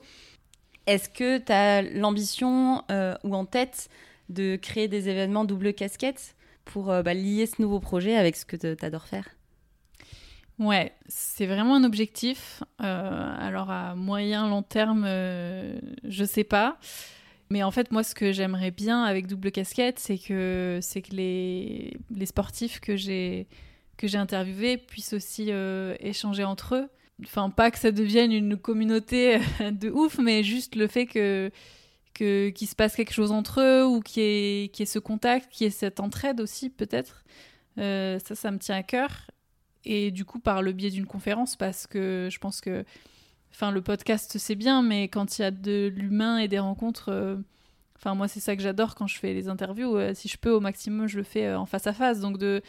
Est-ce 0.86 1.10
que 1.10 1.40
tu 1.40 1.52
as 1.52 1.82
l'ambition 1.82 2.84
ou 3.24 3.36
en 3.36 3.46
tête 3.46 3.90
de 4.30 4.56
créer 4.56 4.88
des 4.88 5.10
événements 5.10 5.44
double 5.44 5.74
casquette? 5.74 6.36
Pour 6.65 6.91
euh, 6.91 7.01
bah, 7.04 7.13
lier 7.13 7.45
ce 7.45 7.62
nouveau 7.62 7.80
projet 7.80 8.15
avec 8.15 8.36
ce 8.36 8.45
que 8.45 8.58
tu 8.58 8.86
adores 8.86 9.08
faire 9.08 9.25
Ouais, 10.58 10.93
c'est 11.08 11.47
vraiment 11.47 11.75
un 11.75 11.84
objectif. 11.84 12.63
Euh, 12.82 13.36
alors 13.39 13.69
à 13.69 13.95
moyen, 13.95 14.47
long 14.47 14.62
terme, 14.63 15.04
euh, 15.06 15.78
je 16.08 16.23
sais 16.23 16.45
pas. 16.45 16.78
Mais 17.49 17.62
en 17.62 17.71
fait, 17.71 17.91
moi, 17.91 18.04
ce 18.04 18.15
que 18.15 18.32
j'aimerais 18.32 18.71
bien 18.71 19.04
avec 19.04 19.28
double 19.28 19.51
casquette, 19.51 19.99
c'est 19.99 20.17
que, 20.17 20.80
que 20.82 21.15
les, 21.15 21.97
les 22.10 22.25
sportifs 22.25 22.80
que 22.80 22.95
j'ai, 22.95 23.47
que 23.97 24.08
j'ai 24.08 24.17
interviewés 24.17 24.78
puissent 24.78 25.13
aussi 25.13 25.47
euh, 25.51 25.95
échanger 25.99 26.43
entre 26.43 26.75
eux. 26.75 26.89
Enfin, 27.23 27.49
pas 27.49 27.69
que 27.69 27.78
ça 27.78 27.91
devienne 27.91 28.32
une 28.32 28.58
communauté 28.58 29.39
de 29.60 29.89
ouf, 29.89 30.17
mais 30.19 30.43
juste 30.43 30.75
le 30.75 30.88
fait 30.88 31.06
que, 31.06 31.51
que, 32.15 32.49
qu'il 32.49 32.67
se 32.67 32.75
passe 32.75 32.95
quelque 32.95 33.13
chose 33.13 33.32
entre 33.32 33.62
eux 33.62 33.86
ou 33.86 33.99
qu'il 33.99 34.23
y 34.23 34.65
ait, 34.65 34.86
ce 34.86 34.97
contact, 34.97 35.51
qu'il 35.51 35.65
y 35.65 35.67
ait 35.67 35.71
cette 35.71 35.99
entraide 35.99 36.41
aussi, 36.41 36.71
peut-être. 36.71 37.23
ça, 37.78 38.36
ça 38.36 38.49
me 38.51 38.58
tient 38.58 38.78
à 38.78 38.84
cœur. 38.84 39.28
Et 39.86 40.12
du 40.12 40.25
coup 40.25 40.39
par 40.39 40.62
le 40.62 40.71
biais 40.71 40.89
d'une 40.89 41.06
conférence 41.06 41.56
parce 41.56 41.86
que 41.86 42.28
je 42.32 42.39
pense 42.39 42.60
que 42.60 42.84
enfin 43.51 43.71
le 43.71 43.82
podcast 43.82 44.38
c'est 44.39 44.56
bien 44.56 44.82
mais 44.82 45.08
quand 45.08 45.38
il 45.38 45.43
y 45.43 45.45
a 45.45 45.51
de 45.51 45.93
l'humain 45.95 46.39
et 46.39 46.47
des 46.47 46.60
rencontres 46.60 47.10
euh, 47.10 47.36
moi 48.06 48.28
c'est 48.28 48.39
ça 48.39 48.56
que 48.56 48.62
j'adore 48.62 48.93
quand 48.93 49.08
je 49.08 49.17
fais 49.17 49.34
les 49.34 49.47
interviews. 49.47 49.97
Euh, 49.97 50.13
si 50.13 50.28
je 50.28 50.38
peux 50.38 50.51
au 50.51 50.60
maximum 50.60 51.08
je 51.08 51.17
le 51.17 51.23
fais 51.23 51.45
euh, 51.45 51.60
en 51.60 51.65
face 51.65 51.88
à 51.88 51.93
face. 51.93 52.19
Donc 52.19 52.38
de 52.38 52.62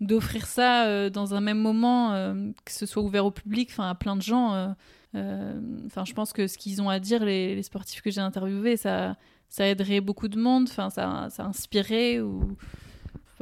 d'offrir 0.00 0.46
ça 0.46 1.08
dans 1.08 1.34
un 1.34 1.40
même 1.40 1.60
moment 1.60 2.34
que 2.64 2.72
ce 2.72 2.84
soit 2.84 3.02
ouvert 3.02 3.24
au 3.24 3.30
public 3.30 3.68
enfin 3.70 3.88
à 3.88 3.94
plein 3.94 4.16
de 4.16 4.22
gens 4.22 4.74
enfin 5.14 6.04
je 6.04 6.12
pense 6.12 6.32
que 6.32 6.46
ce 6.46 6.58
qu'ils 6.58 6.82
ont 6.82 6.88
à 6.88 6.98
dire 6.98 7.24
les, 7.24 7.62
sportifs 7.62 8.02
que 8.02 8.10
j'ai 8.10 8.20
interviewés 8.20 8.76
ça 8.76 9.16
aiderait 9.58 10.00
beaucoup 10.00 10.28
de 10.28 10.38
monde 10.38 10.66
enfin 10.68 10.90
ça 10.90 11.28
ça 11.30 11.44
inspirait 11.44 12.20
ou 12.20 12.56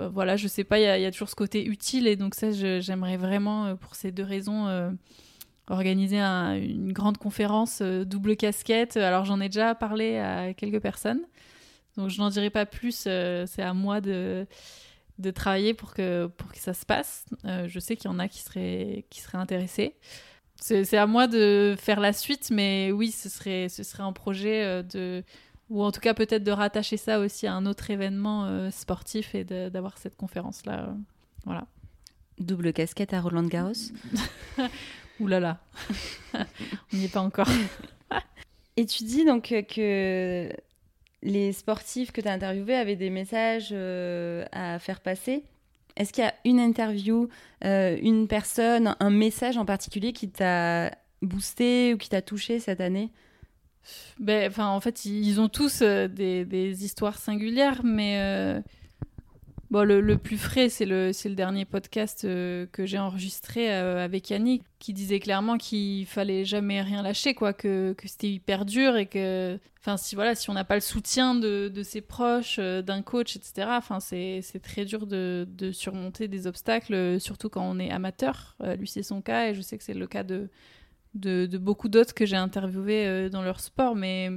voilà, 0.08 0.36
je 0.36 0.48
sais 0.48 0.64
pas, 0.64 0.78
il 0.78 1.02
y, 1.02 1.06
a 1.06 1.10
toujours 1.10 1.28
ce 1.28 1.34
côté 1.34 1.64
utile 1.64 2.06
et 2.06 2.16
donc 2.16 2.34
ça, 2.34 2.50
j'aimerais 2.50 3.16
vraiment, 3.16 3.66
euh, 3.66 3.74
pour 3.74 3.94
ces 3.94 4.12
deux 4.12 4.22
raisons, 4.22 4.66
euh, 4.66 4.90
organiser 5.68 6.18
une 6.18 6.92
grande 6.92 7.18
conférence 7.18 7.80
euh, 7.82 8.04
double 8.04 8.36
casquette. 8.36 8.96
Alors 8.96 9.24
j'en 9.24 9.40
ai 9.40 9.48
déjà 9.48 9.74
parlé 9.74 10.18
à 10.18 10.54
quelques 10.54 10.80
personnes, 10.80 11.20
donc 11.96 12.08
je 12.08 12.20
n'en 12.20 12.30
dirai 12.30 12.50
pas 12.50 12.66
plus. 12.66 12.96
c'est 12.96 13.62
à 13.62 13.74
moi 13.74 14.00
de, 14.00 14.46
de 15.18 15.30
travailler 15.30 15.74
pour 15.74 15.94
que, 15.94 16.26
pour 16.26 16.52
que 16.52 16.58
ça 16.58 16.74
se 16.74 16.86
passe. 16.86 17.26
je 17.44 17.78
sais 17.78 17.96
qu'il 17.96 18.10
y 18.10 18.14
en 18.14 18.18
a 18.18 18.28
qui 18.28 18.40
seraient, 18.40 19.04
qui 19.10 19.20
seraient 19.20 19.38
intéressés. 19.38 19.94
C'est 20.62 20.96
à 20.96 21.06
moi 21.06 21.26
de 21.26 21.74
faire 21.78 21.98
la 21.98 22.12
suite, 22.12 22.50
mais 22.50 22.92
oui, 22.92 23.10
ce 23.10 23.28
serait, 23.28 23.68
ce 23.68 23.82
serait 23.82 24.04
un 24.04 24.12
projet 24.12 24.82
de 24.84 25.24
ou 25.72 25.82
en 25.82 25.90
tout 25.90 26.00
cas 26.00 26.12
peut-être 26.12 26.44
de 26.44 26.50
rattacher 26.50 26.98
ça 26.98 27.18
aussi 27.18 27.46
à 27.46 27.54
un 27.54 27.64
autre 27.64 27.90
événement 27.90 28.44
euh, 28.44 28.70
sportif 28.70 29.34
et 29.34 29.42
d'avoir 29.42 29.96
cette 29.96 30.16
conférence 30.16 30.66
là 30.66 30.84
euh, 30.84 30.92
voilà. 31.44 31.66
Double 32.38 32.72
casquette 32.72 33.14
à 33.14 33.20
Roland 33.20 33.46
Garros. 33.46 33.72
Ouh 35.20 35.26
là 35.26 35.40
là. 35.40 35.58
On 36.92 36.96
n'y 36.96 37.04
est 37.06 37.12
pas 37.12 37.20
encore. 37.20 37.48
Et 38.76 38.86
tu 38.86 39.04
dis 39.04 39.24
donc 39.24 39.54
que 39.68 40.48
les 41.22 41.52
sportifs 41.52 42.10
que 42.10 42.20
tu 42.20 42.28
as 42.28 42.32
interviewés 42.32 42.74
avaient 42.74 42.96
des 42.96 43.10
messages 43.10 43.68
euh, 43.72 44.44
à 44.50 44.78
faire 44.78 45.00
passer 45.00 45.44
est-ce 45.96 46.12
qu'il 46.12 46.24
y 46.24 46.26
a 46.26 46.34
une 46.44 46.60
interview 46.60 47.28
une 47.62 48.26
personne 48.28 48.96
un 48.98 49.10
message 49.10 49.56
en 49.56 49.64
particulier 49.64 50.12
qui 50.12 50.28
t'a 50.28 50.90
boosté 51.22 51.94
ou 51.94 51.96
qui 51.96 52.08
t'a 52.08 52.22
touché 52.22 52.58
cette 52.58 52.80
année? 52.80 53.10
Ben, 54.18 54.52
en 54.58 54.80
fait, 54.80 55.04
ils 55.04 55.40
ont 55.40 55.48
tous 55.48 55.80
euh, 55.82 56.06
des, 56.06 56.44
des, 56.44 56.84
histoires 56.84 57.18
singulières, 57.18 57.80
mais 57.84 58.18
euh, 58.20 58.60
bon, 59.72 59.82
le, 59.84 60.16
plus 60.16 60.38
frais, 60.38 60.68
c'est 60.68 60.86
le, 60.86 61.10
le 61.24 61.34
dernier 61.34 61.64
podcast 61.64 62.24
euh, 62.24 62.66
que 62.70 62.86
j'ai 62.86 62.98
enregistré 62.98 63.68
avec 63.72 64.30
Yannick, 64.30 64.62
qui 64.78 64.92
disait 64.92 65.18
clairement 65.18 65.58
qu'il 65.58 66.06
fallait 66.06 66.44
jamais 66.44 66.80
rien 66.80 67.02
lâcher, 67.02 67.34
quoi, 67.34 67.52
que, 67.52 67.92
que 67.94 68.06
c'était 68.06 68.30
hyper 68.30 68.64
dur 68.64 68.96
et 68.96 69.06
que, 69.06 69.58
enfin, 69.80 69.96
si 69.96 70.14
voilà, 70.14 70.36
si 70.36 70.48
on 70.48 70.54
n'a 70.54 70.64
pas 70.64 70.76
le 70.76 70.80
soutien 70.80 71.34
de, 71.34 71.68
de 71.68 71.82
ses 71.82 72.02
proches, 72.02 72.60
d'un 72.60 73.02
coach, 73.02 73.34
etc., 73.34 73.66
enfin, 73.70 73.98
c'est 73.98 74.42
très 74.62 74.84
dur 74.84 75.08
de, 75.08 75.48
de, 75.50 75.72
surmonter 75.72 76.28
des 76.28 76.46
obstacles, 76.46 77.20
surtout 77.20 77.48
quand 77.48 77.68
on 77.68 77.80
est 77.80 77.90
amateur. 77.90 78.56
lui, 78.78 78.86
c'est 78.86 79.02
son 79.02 79.20
cas, 79.20 79.48
et 79.48 79.54
je 79.54 79.62
sais 79.62 79.76
que 79.76 79.82
c'est 79.82 79.94
le 79.94 80.06
cas 80.06 80.22
de 80.22 80.48
de, 81.14 81.58
beaucoup 81.58 81.88
d'autres 81.88 82.14
que 82.14 82.26
j'ai 82.26 82.36
interviewés 82.36 83.06
euh, 83.06 83.28
dans 83.28 83.42
leur 83.42 83.60
sport, 83.60 83.94
mais 83.94 84.30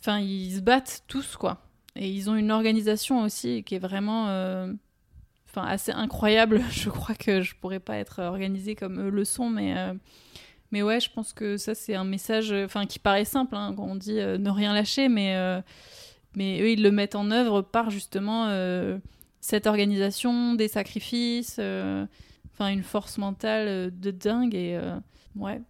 enfin, 0.00 0.18
ils 0.18 0.56
se 0.56 0.60
battent 0.60 1.04
tous, 1.08 1.36
quoi. 1.36 1.69
Et 1.96 2.10
ils 2.10 2.30
ont 2.30 2.36
une 2.36 2.50
organisation 2.50 3.22
aussi 3.22 3.62
qui 3.64 3.74
est 3.74 3.80
vraiment 3.80 4.28
euh, 4.28 4.72
enfin, 5.48 5.66
assez 5.66 5.92
incroyable. 5.92 6.62
Je 6.70 6.88
crois 6.90 7.14
que 7.14 7.42
je 7.42 7.54
pourrais 7.54 7.80
pas 7.80 7.96
être 7.96 8.20
organisée 8.22 8.74
comme 8.74 9.00
eux 9.00 9.10
le 9.10 9.24
sont, 9.24 9.50
mais, 9.50 9.76
euh, 9.76 9.94
mais 10.72 10.82
ouais, 10.82 11.00
je 11.00 11.10
pense 11.10 11.32
que 11.32 11.56
ça, 11.56 11.74
c'est 11.74 11.94
un 11.94 12.04
message 12.04 12.54
qui 12.88 12.98
paraît 12.98 13.24
simple 13.24 13.56
hein, 13.56 13.74
quand 13.76 13.84
on 13.84 13.96
dit 13.96 14.14
ne 14.14 14.50
rien 14.50 14.72
lâcher, 14.72 15.08
mais, 15.08 15.34
mais 16.36 16.60
eux, 16.60 16.70
ils 16.70 16.82
le 16.82 16.92
mettent 16.92 17.16
en 17.16 17.30
œuvre 17.32 17.60
par 17.62 17.90
justement 17.90 18.48
cette 19.40 19.66
organisation, 19.66 20.54
des 20.54 20.68
sacrifices, 20.68 21.58
enfin, 21.58 22.68
une 22.68 22.84
force 22.84 23.18
mentale 23.18 23.90
de 23.98 24.10
dingue. 24.12 24.54
Et 24.54 24.78
ouais, 25.34 25.60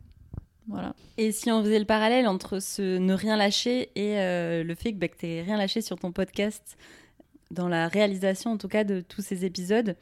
et 1.16 1.32
si 1.32 1.50
on 1.50 1.62
faisait 1.62 1.78
le 1.78 1.84
parallèle 1.84 2.26
entre 2.26 2.60
ce 2.60 2.98
ne 2.98 3.14
rien 3.14 3.36
lâcher 3.36 3.90
et 3.94 4.18
euh, 4.18 4.62
le 4.64 4.74
fait 4.74 4.92
que, 4.92 4.98
bah, 4.98 5.08
tu 5.08 5.26
rien 5.26 5.56
lâché 5.56 5.80
sur 5.80 5.98
ton 5.98 6.12
podcast, 6.12 6.76
dans 7.50 7.68
la 7.68 7.88
réalisation 7.88 8.52
en 8.52 8.56
tout 8.56 8.68
cas 8.68 8.84
de 8.84 9.00
tous 9.00 9.22
ces 9.22 9.44
épisodes, 9.44 9.96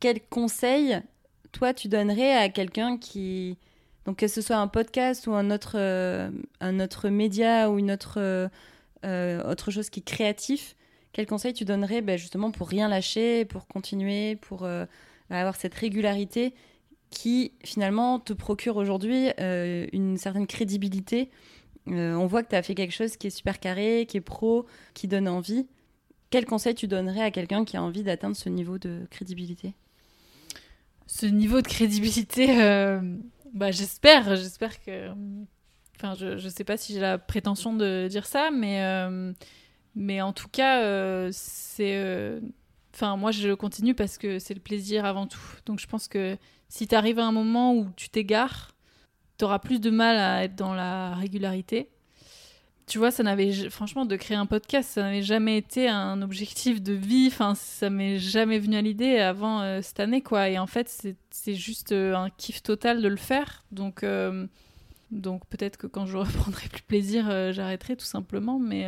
quel 0.00 0.20
conseil 0.20 1.00
toi 1.52 1.72
tu 1.72 1.88
donnerais 1.88 2.36
à 2.36 2.48
quelqu'un 2.48 2.98
qui, 2.98 3.58
donc 4.06 4.18
que 4.18 4.28
ce 4.28 4.40
soit 4.40 4.56
un 4.56 4.68
podcast 4.68 5.26
ou 5.26 5.34
un 5.34 5.50
autre, 5.50 5.76
euh, 5.76 6.30
un 6.60 6.80
autre 6.80 7.08
média 7.08 7.70
ou 7.70 7.78
une 7.78 7.92
autre, 7.92 8.50
euh, 9.04 9.50
autre 9.50 9.70
chose 9.70 9.90
qui 9.90 10.00
est 10.00 10.04
créatif, 10.04 10.74
quel 11.12 11.26
conseil 11.26 11.52
tu 11.52 11.64
donnerais 11.64 12.02
bah, 12.02 12.16
justement 12.16 12.50
pour 12.50 12.68
rien 12.68 12.88
lâcher, 12.88 13.44
pour 13.44 13.68
continuer, 13.68 14.36
pour 14.36 14.66
avoir 15.30 15.56
cette 15.56 15.74
régularité 15.74 16.54
qui 17.14 17.52
finalement 17.64 18.18
te 18.18 18.32
procure 18.32 18.76
aujourd'hui 18.76 19.30
euh, 19.40 19.86
une 19.92 20.18
certaine 20.18 20.46
crédibilité. 20.46 21.30
Euh, 21.88 22.14
on 22.14 22.26
voit 22.26 22.42
que 22.42 22.50
tu 22.50 22.56
as 22.56 22.62
fait 22.62 22.74
quelque 22.74 22.92
chose 22.92 23.16
qui 23.16 23.28
est 23.28 23.30
super 23.30 23.60
carré, 23.60 24.04
qui 24.08 24.16
est 24.16 24.20
pro, 24.20 24.66
qui 24.92 25.06
donne 25.08 25.28
envie. 25.28 25.66
Quel 26.30 26.44
conseil 26.44 26.74
tu 26.74 26.88
donnerais 26.88 27.22
à 27.22 27.30
quelqu'un 27.30 27.64
qui 27.64 27.76
a 27.76 27.82
envie 27.82 28.02
d'atteindre 28.02 28.36
ce 28.36 28.48
niveau 28.48 28.78
de 28.78 29.06
crédibilité? 29.10 29.74
Ce 31.06 31.26
niveau 31.26 31.62
de 31.62 31.68
crédibilité, 31.68 32.60
euh, 32.60 33.00
bah, 33.52 33.70
j'espère, 33.70 34.34
j'espère 34.36 34.82
que... 34.82 35.10
Enfin, 35.96 36.14
je 36.18 36.44
ne 36.44 36.50
sais 36.50 36.64
pas 36.64 36.76
si 36.76 36.92
j'ai 36.92 37.00
la 37.00 37.18
prétention 37.18 37.72
de 37.72 38.08
dire 38.10 38.26
ça, 38.26 38.50
mais, 38.50 38.82
mais 39.94 40.20
en 40.20 40.32
tout 40.32 40.48
cas, 40.48 41.30
c'est... 41.30 42.40
Enfin, 42.94 43.16
moi, 43.16 43.32
je 43.32 43.52
continue 43.54 43.94
parce 43.94 44.18
que 44.18 44.38
c'est 44.38 44.54
le 44.54 44.60
plaisir 44.60 45.04
avant 45.04 45.26
tout. 45.26 45.40
Donc, 45.66 45.80
je 45.80 45.86
pense 45.86 46.06
que 46.06 46.36
si 46.68 46.86
tu 46.86 46.94
arrives 46.94 47.18
à 47.18 47.26
un 47.26 47.32
moment 47.32 47.74
où 47.74 47.88
tu 47.96 48.08
t'égares, 48.08 48.72
tu 49.36 49.44
auras 49.44 49.58
plus 49.58 49.80
de 49.80 49.90
mal 49.90 50.16
à 50.16 50.44
être 50.44 50.54
dans 50.54 50.74
la 50.74 51.14
régularité. 51.14 51.88
Tu 52.86 52.98
vois, 52.98 53.10
ça 53.10 53.22
n'avait 53.22 53.70
franchement 53.70 54.04
de 54.04 54.14
créer 54.14 54.36
un 54.36 54.46
podcast, 54.46 54.90
ça 54.90 55.02
n'avait 55.02 55.22
jamais 55.22 55.56
été 55.56 55.88
un 55.88 56.22
objectif 56.22 56.82
de 56.82 56.92
vie. 56.92 57.28
Enfin, 57.28 57.54
ça 57.56 57.90
m'est 57.90 58.18
jamais 58.18 58.60
venu 58.60 58.76
à 58.76 58.82
l'idée 58.82 59.18
avant 59.18 59.62
euh, 59.62 59.80
cette 59.82 60.00
année, 60.00 60.20
quoi. 60.20 60.48
Et 60.50 60.58
en 60.58 60.66
fait, 60.66 61.16
c'est 61.30 61.54
juste 61.54 61.92
euh, 61.92 62.14
un 62.14 62.30
kiff 62.30 62.62
total 62.62 63.02
de 63.02 63.08
le 63.08 63.16
faire. 63.16 63.64
Donc, 63.72 64.04
euh, 64.04 64.46
donc 65.10 65.46
peut-être 65.46 65.78
que 65.78 65.86
quand 65.88 66.06
je 66.06 66.16
reprendrai 66.18 66.68
plus 66.68 66.82
plaisir, 66.82 67.52
j'arrêterai 67.52 67.96
tout 67.96 68.04
simplement. 68.04 68.60
Mais 68.60 68.86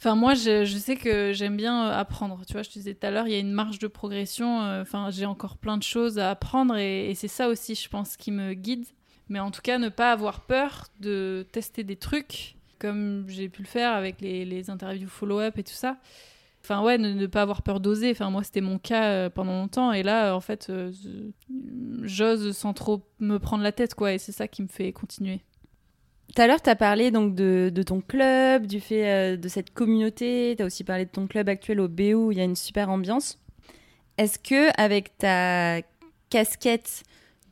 Enfin, 0.00 0.14
moi, 0.14 0.32
je, 0.32 0.64
sais 0.64 0.96
que 0.96 1.34
j'aime 1.34 1.58
bien 1.58 1.86
euh, 1.86 1.92
apprendre. 1.92 2.40
Tu 2.46 2.54
vois, 2.54 2.62
je 2.62 2.70
te 2.70 2.74
disais 2.74 2.94
tout 2.94 3.06
à 3.06 3.10
l'heure, 3.10 3.26
il 3.26 3.32
y 3.32 3.36
a 3.36 3.38
une 3.38 3.52
marge 3.52 3.78
de 3.78 3.86
progression. 3.86 4.62
Euh, 4.62 4.80
enfin, 4.80 5.10
j'ai 5.10 5.26
encore 5.26 5.58
plein 5.58 5.76
de 5.76 5.82
choses 5.82 6.18
à 6.18 6.30
apprendre 6.30 6.74
et, 6.78 7.12
c'est 7.14 7.28
ça 7.28 7.48
aussi, 7.48 7.74
je 7.74 7.86
pense, 7.90 8.16
qui 8.16 8.30
me 8.30 8.54
guide. 8.54 8.86
Mais 9.28 9.40
en 9.40 9.50
tout 9.50 9.60
cas, 9.60 9.76
ne 9.76 9.90
pas 9.90 10.10
avoir 10.10 10.40
peur 10.46 10.86
de 11.00 11.46
tester 11.52 11.84
des 11.84 11.96
trucs, 11.96 12.56
comme 12.78 13.26
j'ai 13.28 13.50
pu 13.50 13.60
le 13.60 13.68
faire 13.68 13.92
avec 13.92 14.22
les, 14.22 14.70
interviews 14.70 15.06
follow-up 15.06 15.58
et 15.58 15.64
tout 15.64 15.74
ça. 15.74 15.98
Enfin, 16.64 16.82
ouais, 16.82 16.96
ne, 16.96 17.26
pas 17.26 17.42
avoir 17.42 17.60
peur 17.60 17.78
d'oser. 17.78 18.10
Enfin, 18.10 18.30
moi, 18.30 18.42
c'était 18.42 18.62
mon 18.62 18.78
cas 18.78 19.04
euh, 19.10 19.28
pendant 19.28 19.52
longtemps. 19.52 19.92
Et 19.92 20.02
là, 20.02 20.34
en 20.34 20.40
fait, 20.40 20.72
j'ose 22.04 22.56
sans 22.56 22.72
trop 22.72 23.06
me 23.18 23.38
prendre 23.38 23.62
la 23.62 23.72
tête, 23.72 23.94
quoi. 23.94 24.14
Et 24.14 24.18
c'est 24.18 24.32
ça 24.32 24.48
qui 24.48 24.62
me 24.62 24.68
fait 24.68 24.92
continuer. 24.92 25.42
Tout 26.32 26.42
à 26.42 26.46
l'heure, 26.46 26.62
tu 26.62 26.70
as 26.70 26.76
parlé 26.76 27.10
donc 27.10 27.34
de, 27.34 27.82
ton 27.84 28.00
club, 28.00 28.66
du 28.66 28.80
fait 28.80 29.08
euh, 29.08 29.36
de 29.36 29.48
cette 29.48 29.74
communauté. 29.74 30.54
Tu 30.56 30.62
as 30.62 30.66
aussi 30.66 30.84
parlé 30.84 31.04
de 31.04 31.10
ton 31.10 31.26
club 31.26 31.48
actuel 31.48 31.80
au 31.80 31.88
BU 31.88 32.14
où 32.14 32.30
il 32.30 32.38
y 32.38 32.40
a 32.40 32.44
une 32.44 32.54
super 32.54 32.88
ambiance. 32.88 33.38
Est-ce 34.16 34.38
que 34.38 34.70
avec 34.80 35.18
ta 35.18 35.80
casquette 36.28 37.02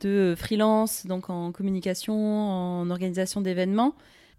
de 0.01 0.35
freelance, 0.39 1.07
donc 1.07 1.29
en 1.29 1.51
communication, 1.51 2.15
en 2.15 2.89
organisation 2.91 3.41
d'événements, 3.41 3.97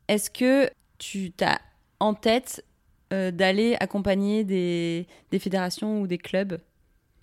est-ce 0.07 0.29
que 0.29 0.69
tu 0.99 1.33
as 1.41 1.59
en 1.99 2.13
tête 2.13 2.63
euh, 3.11 3.31
d'aller 3.31 3.75
accompagner 3.81 4.45
des, 4.45 5.05
fédérations 5.37 5.99
ou 5.99 6.07
des 6.07 6.17
clubs? 6.17 6.61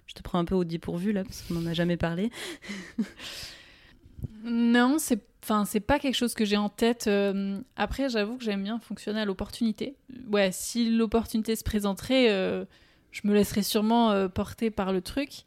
Je 0.06 0.12
te 0.12 0.22
prends 0.22 0.38
un 0.38 0.44
peu 0.44 0.54
au 0.54 0.64
dépourvu 0.64 1.12
là, 1.12 1.24
parce 1.24 1.40
qu'on 1.42 1.54
n'en 1.54 1.66
a 1.66 1.72
jamais 1.72 1.96
parlé. 1.96 2.30
non, 4.44 4.96
c'est 4.98 5.22
Enfin, 5.46 5.64
c'est 5.64 5.78
pas 5.78 6.00
quelque 6.00 6.16
chose 6.16 6.34
que 6.34 6.44
j'ai 6.44 6.56
en 6.56 6.68
tête. 6.68 7.06
Euh, 7.06 7.60
après, 7.76 8.08
j'avoue 8.08 8.36
que 8.36 8.42
j'aime 8.42 8.64
bien 8.64 8.80
fonctionner 8.80 9.20
à 9.20 9.24
l'opportunité. 9.24 9.94
Ouais, 10.28 10.50
si 10.50 10.90
l'opportunité 10.90 11.54
se 11.54 11.62
présenterait, 11.62 12.32
euh, 12.32 12.64
je 13.12 13.20
me 13.22 13.32
laisserais 13.32 13.62
sûrement 13.62 14.10
euh, 14.10 14.26
porter 14.26 14.72
par 14.72 14.92
le 14.92 15.00
truc. 15.02 15.44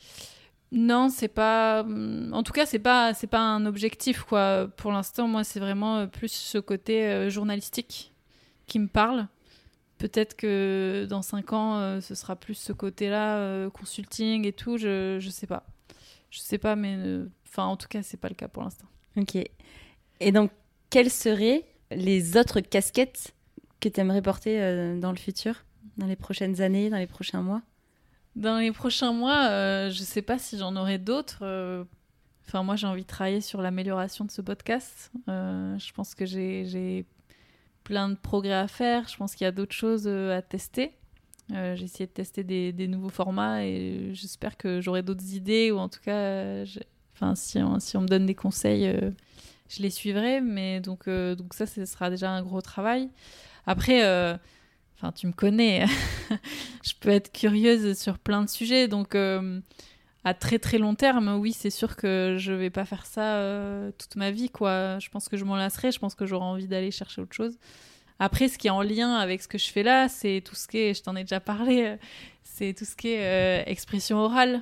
Non, 0.71 1.09
c'est 1.09 1.27
pas. 1.27 1.83
En 2.31 2.43
tout 2.43 2.53
cas, 2.53 2.65
c'est 2.65 2.79
pas, 2.79 3.13
c'est 3.13 3.27
pas 3.27 3.41
un 3.41 3.65
objectif 3.65 4.23
quoi. 4.23 4.69
Pour 4.77 4.93
l'instant, 4.93 5.27
moi, 5.27 5.43
c'est 5.43 5.59
vraiment 5.59 6.07
plus 6.07 6.31
ce 6.31 6.59
côté 6.59 7.29
journalistique 7.29 8.13
qui 8.67 8.79
me 8.79 8.87
parle. 8.87 9.27
Peut-être 9.97 10.37
que 10.37 11.07
dans 11.09 11.21
5 11.21 11.51
ans, 11.51 11.99
ce 11.99 12.15
sera 12.15 12.37
plus 12.37 12.53
ce 12.53 12.71
côté-là, 12.71 13.69
consulting 13.71 14.47
et 14.47 14.53
tout. 14.53 14.77
Je, 14.77 15.17
je 15.19 15.29
sais 15.29 15.47
pas. 15.47 15.65
Je 16.29 16.39
sais 16.39 16.57
pas, 16.57 16.77
mais 16.77 16.97
enfin, 17.45 17.65
en 17.65 17.75
tout 17.75 17.89
cas, 17.89 18.01
c'est 18.01 18.15
pas 18.15 18.29
le 18.29 18.35
cas 18.35 18.47
pour 18.47 18.63
l'instant. 18.63 18.87
Ok. 19.17 19.37
Et 20.19 20.31
donc, 20.31 20.51
quelles 20.89 21.09
seraient 21.09 21.65
les 21.91 22.37
autres 22.37 22.59
casquettes 22.59 23.33
que 23.79 23.89
tu 23.89 23.99
aimerais 23.99 24.21
porter 24.21 24.61
euh, 24.61 24.99
dans 24.99 25.11
le 25.11 25.17
futur, 25.17 25.65
dans 25.97 26.07
les 26.07 26.15
prochaines 26.15 26.61
années, 26.61 26.89
dans 26.89 26.97
les 26.97 27.07
prochains 27.07 27.41
mois? 27.41 27.61
Dans 28.35 28.57
les 28.57 28.71
prochains 28.71 29.13
mois, 29.13 29.47
euh, 29.49 29.89
je 29.89 29.99
ne 29.99 30.05
sais 30.05 30.21
pas 30.21 30.37
si 30.37 30.57
j'en 30.57 30.75
aurai 30.75 30.97
d'autres. 30.97 31.39
Euh. 31.41 31.83
Moi, 32.53 32.75
j'ai 32.75 32.87
envie 32.87 33.03
de 33.03 33.07
travailler 33.07 33.41
sur 33.41 33.61
l'amélioration 33.61 34.25
de 34.25 34.31
ce 34.31 34.41
podcast. 34.41 35.11
je 35.27 35.91
pense 35.93 36.15
que 36.15 36.25
j'ai 36.25 37.05
plein 37.83 38.09
de 38.09 38.15
progrès 38.15 38.55
à 38.55 38.67
faire. 38.67 39.07
Je 39.07 39.15
pense 39.17 39.35
qu'il 39.35 39.45
y 39.45 39.47
a 39.47 39.51
d'autres 39.51 39.75
choses 39.75 40.07
à 40.07 40.41
tester. 40.41 40.93
j'ai 41.49 41.83
essayé 41.83 42.07
de 42.07 42.11
tester 42.11 42.43
des, 42.43 42.87
nouveaux 42.87 43.09
formats 43.09 43.63
et 43.63 44.09
j'espère 44.13 44.57
que 44.57 44.81
j'aurai 44.81 45.03
d'autres 45.03 45.35
idées 45.35 45.69
ou 45.69 45.77
en 45.77 45.89
tout 45.89 45.99
cas, 45.99 46.63
enfin, 47.13 47.35
si, 47.35 47.59
on 47.59 48.01
me 48.01 48.07
donne 48.07 48.25
des 48.25 48.33
conseils 48.33 48.99
je 49.69 49.81
les 49.81 49.89
suivrai. 49.89 50.41
Mais 50.41 50.81
donc, 50.81 51.07
euh, 51.07 51.35
donc 51.35 51.53
ça, 51.53 51.65
ce 51.65 51.85
sera 51.85 52.09
déjà 52.09 52.29
un 52.31 52.41
gros 52.41 52.61
travail. 52.61 53.09
Après, 53.65 54.03
euh, 54.03 54.35
enfin, 54.97 55.11
tu 55.11 55.27
me 55.27 55.31
connais, 55.31 55.85
je 56.83 56.93
peux 56.99 57.09
être 57.09 57.31
curieuse 57.31 57.97
sur 57.97 58.19
plein 58.19 58.43
de 58.43 58.49
sujets. 58.49 58.87
Donc, 58.87 59.15
euh, 59.15 59.61
à 60.25 60.33
très 60.33 60.59
très 60.59 60.77
long 60.77 60.95
terme, 60.95 61.37
oui, 61.39 61.53
c'est 61.53 61.69
sûr 61.69 61.95
que 61.95 62.35
je 62.37 62.51
vais 62.51 62.69
pas 62.69 62.83
faire 62.83 63.05
ça 63.05 63.41
toute 63.97 64.15
ma 64.17 64.31
vie, 64.31 64.49
quoi. 64.49 64.99
Je 64.99 65.09
pense 65.09 65.29
que 65.29 65.37
je 65.37 65.45
m'en 65.45 65.55
lasserai. 65.55 65.91
Je 65.91 65.99
pense 65.99 66.15
que 66.15 66.25
j'aurai 66.25 66.45
envie 66.45 66.67
d'aller 66.67 66.91
chercher 66.91 67.21
autre 67.21 67.35
chose. 67.35 67.57
Après, 68.19 68.49
ce 68.49 68.57
qui 68.57 68.67
est 68.67 68.71
en 68.71 68.81
lien 68.81 69.15
avec 69.15 69.41
ce 69.41 69.47
que 69.47 69.57
je 69.57 69.69
fais 69.69 69.83
là, 69.83 70.09
c'est 70.09 70.43
tout 70.43 70.55
ce 70.55 70.67
qui 70.67 70.77
est, 70.77 70.93
je 70.93 71.03
t'en 71.03 71.15
ai 71.15 71.23
déjà 71.23 71.39
parlé, 71.39 71.95
c'est 72.43 72.73
tout 72.73 72.83
ce 72.83 72.97
qui 72.97 73.09
est 73.09 73.63
expression 73.65 74.17
orale. 74.17 74.61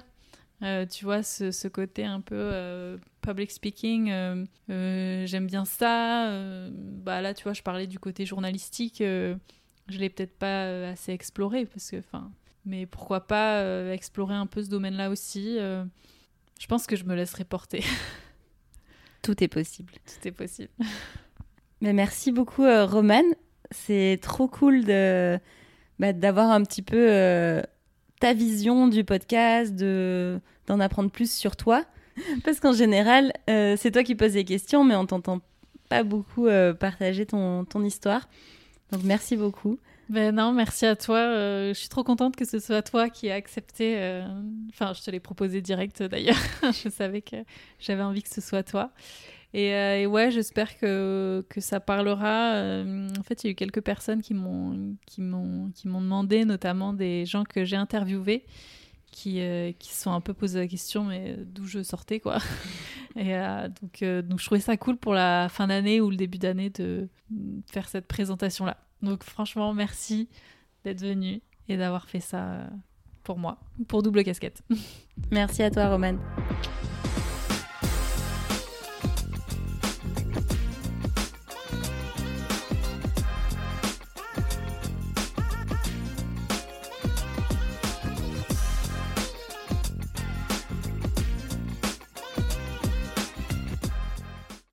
Tu 0.61 1.05
vois, 1.05 1.23
ce, 1.23 1.51
ce, 1.51 1.67
côté 1.67 2.05
un 2.05 2.21
peu 2.21 2.97
public 3.27 3.51
speaking, 3.51 4.09
euh, 4.09 4.45
euh, 4.69 5.25
j'aime 5.25 5.47
bien 5.47 5.65
ça. 5.65 6.29
Euh, 6.29 6.69
bah 6.73 7.21
là, 7.21 7.33
tu 7.33 7.43
vois, 7.43 7.53
je 7.53 7.61
parlais 7.61 7.87
du 7.87 7.99
côté 7.99 8.25
journalistique. 8.25 8.99
je 8.99 9.37
l'ai 9.89 10.09
peut-être 10.09 10.37
pas 10.37 10.89
assez 10.89 11.11
exploré 11.11 11.65
parce 11.65 11.91
que, 11.91 11.97
enfin, 11.97 12.31
mais 12.65 12.85
pourquoi 12.85 13.27
pas 13.27 13.91
explorer 13.93 14.35
un 14.35 14.45
peu 14.45 14.63
ce 14.63 14.69
domaine-là 14.69 15.09
aussi. 15.09 15.57
je 15.57 16.67
pense 16.67 16.87
que 16.87 16.95
je 16.95 17.03
me 17.03 17.15
laisserai 17.15 17.43
porter. 17.43 17.83
Tout 19.21 19.43
est 19.43 19.49
possible. 19.49 19.93
Tout 20.05 20.27
est 20.27 20.31
possible. 20.31 20.71
Mais 21.81 21.93
merci 21.93 22.31
beaucoup, 22.31 22.63
Romane. 22.63 23.33
C'est 23.71 24.19
trop 24.21 24.47
cool 24.47 24.85
de 24.85 25.37
bah, 25.99 26.13
d'avoir 26.13 26.51
un 26.51 26.63
petit 26.63 26.81
peu 26.81 27.61
ta 28.19 28.33
vision 28.33 28.87
du 28.87 29.03
podcast, 29.03 29.75
de 29.75 30.39
d'en 30.67 30.79
apprendre 30.79 31.09
plus 31.09 31.31
sur 31.31 31.55
toi. 31.55 31.85
Parce 32.43 32.59
qu'en 32.59 32.73
général, 32.73 33.31
euh, 33.49 33.75
c'est 33.77 33.91
toi 33.91 34.03
qui 34.03 34.15
poses 34.15 34.33
les 34.33 34.43
questions, 34.43 34.83
mais 34.83 34.95
on 34.95 35.05
t'entend 35.05 35.39
pas 35.87 36.03
beaucoup 36.03 36.47
euh, 36.47 36.73
partager 36.73 37.25
ton, 37.25 37.63
ton, 37.63 37.83
histoire. 37.83 38.27
Donc 38.91 39.03
merci 39.03 39.37
beaucoup. 39.37 39.79
Ben 40.09 40.33
non, 40.33 40.51
merci 40.51 40.85
à 40.85 40.95
toi. 40.95 41.17
Euh, 41.17 41.69
je 41.69 41.79
suis 41.79 41.89
trop 41.89 42.03
contente 42.03 42.35
que 42.35 42.45
ce 42.45 42.59
soit 42.59 42.81
toi 42.81 43.09
qui 43.09 43.27
ai 43.27 43.31
accepté. 43.31 43.95
Enfin, 44.69 44.93
je 44.93 45.01
te 45.03 45.11
l'ai 45.11 45.19
proposé 45.19 45.61
direct 45.61 46.01
d'ailleurs. 46.03 46.37
je 46.63 46.89
savais 46.89 47.21
que 47.21 47.37
j'avais 47.79 48.03
envie 48.03 48.23
que 48.23 48.33
ce 48.33 48.41
soit 48.41 48.63
toi. 48.63 48.91
Et, 49.53 49.69
et 49.69 50.05
ouais, 50.05 50.29
j'espère 50.29 50.77
que, 50.77 51.45
que 51.49 51.61
ça 51.61 51.79
parlera. 51.79 52.53
en 53.17 53.23
fait, 53.23 53.43
il 53.43 53.47
y 53.47 53.49
a 53.49 53.51
eu 53.51 53.55
quelques 53.55 53.81
personnes 53.81 54.21
qui 54.21 54.33
m'ont 54.33 54.95
qui 55.05 55.21
m'ont 55.21 55.71
qui 55.73 55.87
m'ont 55.87 56.01
demandé, 56.01 56.45
notamment 56.45 56.93
des 56.93 57.25
gens 57.25 57.43
que 57.43 57.63
j'ai 57.65 57.77
interviewés 57.77 58.45
qui, 59.17 59.41
euh, 59.41 59.71
se 59.79 60.03
sont 60.03 60.11
un 60.11 60.21
peu 60.21 60.33
posé 60.33 60.59
la 60.59 60.67
question 60.67 61.03
mais 61.05 61.37
d'où 61.37 61.65
je 61.65 61.81
sortais 61.81 62.19
quoi. 62.19 62.37
et 63.15 63.35
euh, 63.35 63.67
donc, 63.81 64.01
euh, 64.03 64.21
donc 64.21 64.39
je 64.39 64.45
trouvais 64.45 64.61
ça 64.61 64.77
cool 64.77 64.97
pour 64.97 65.13
la 65.13 65.49
fin 65.49 65.67
d'année 65.67 66.01
ou 66.01 66.09
le 66.09 66.17
début 66.17 66.37
d'année 66.37 66.69
de 66.69 67.09
faire 67.65 67.89
cette 67.89 68.07
présentation 68.07 68.65
là. 68.65 68.77
Donc 69.01 69.23
franchement 69.23 69.73
merci 69.73 70.29
d'être 70.83 71.01
venu 71.01 71.41
et 71.67 71.77
d'avoir 71.77 72.07
fait 72.07 72.19
ça 72.19 72.69
pour 73.23 73.37
moi, 73.37 73.59
pour 73.87 74.03
double 74.03 74.23
casquette. 74.23 74.61
Merci 75.31 75.61
à 75.63 75.69
toi 75.71 75.89
Romane. 75.89 76.19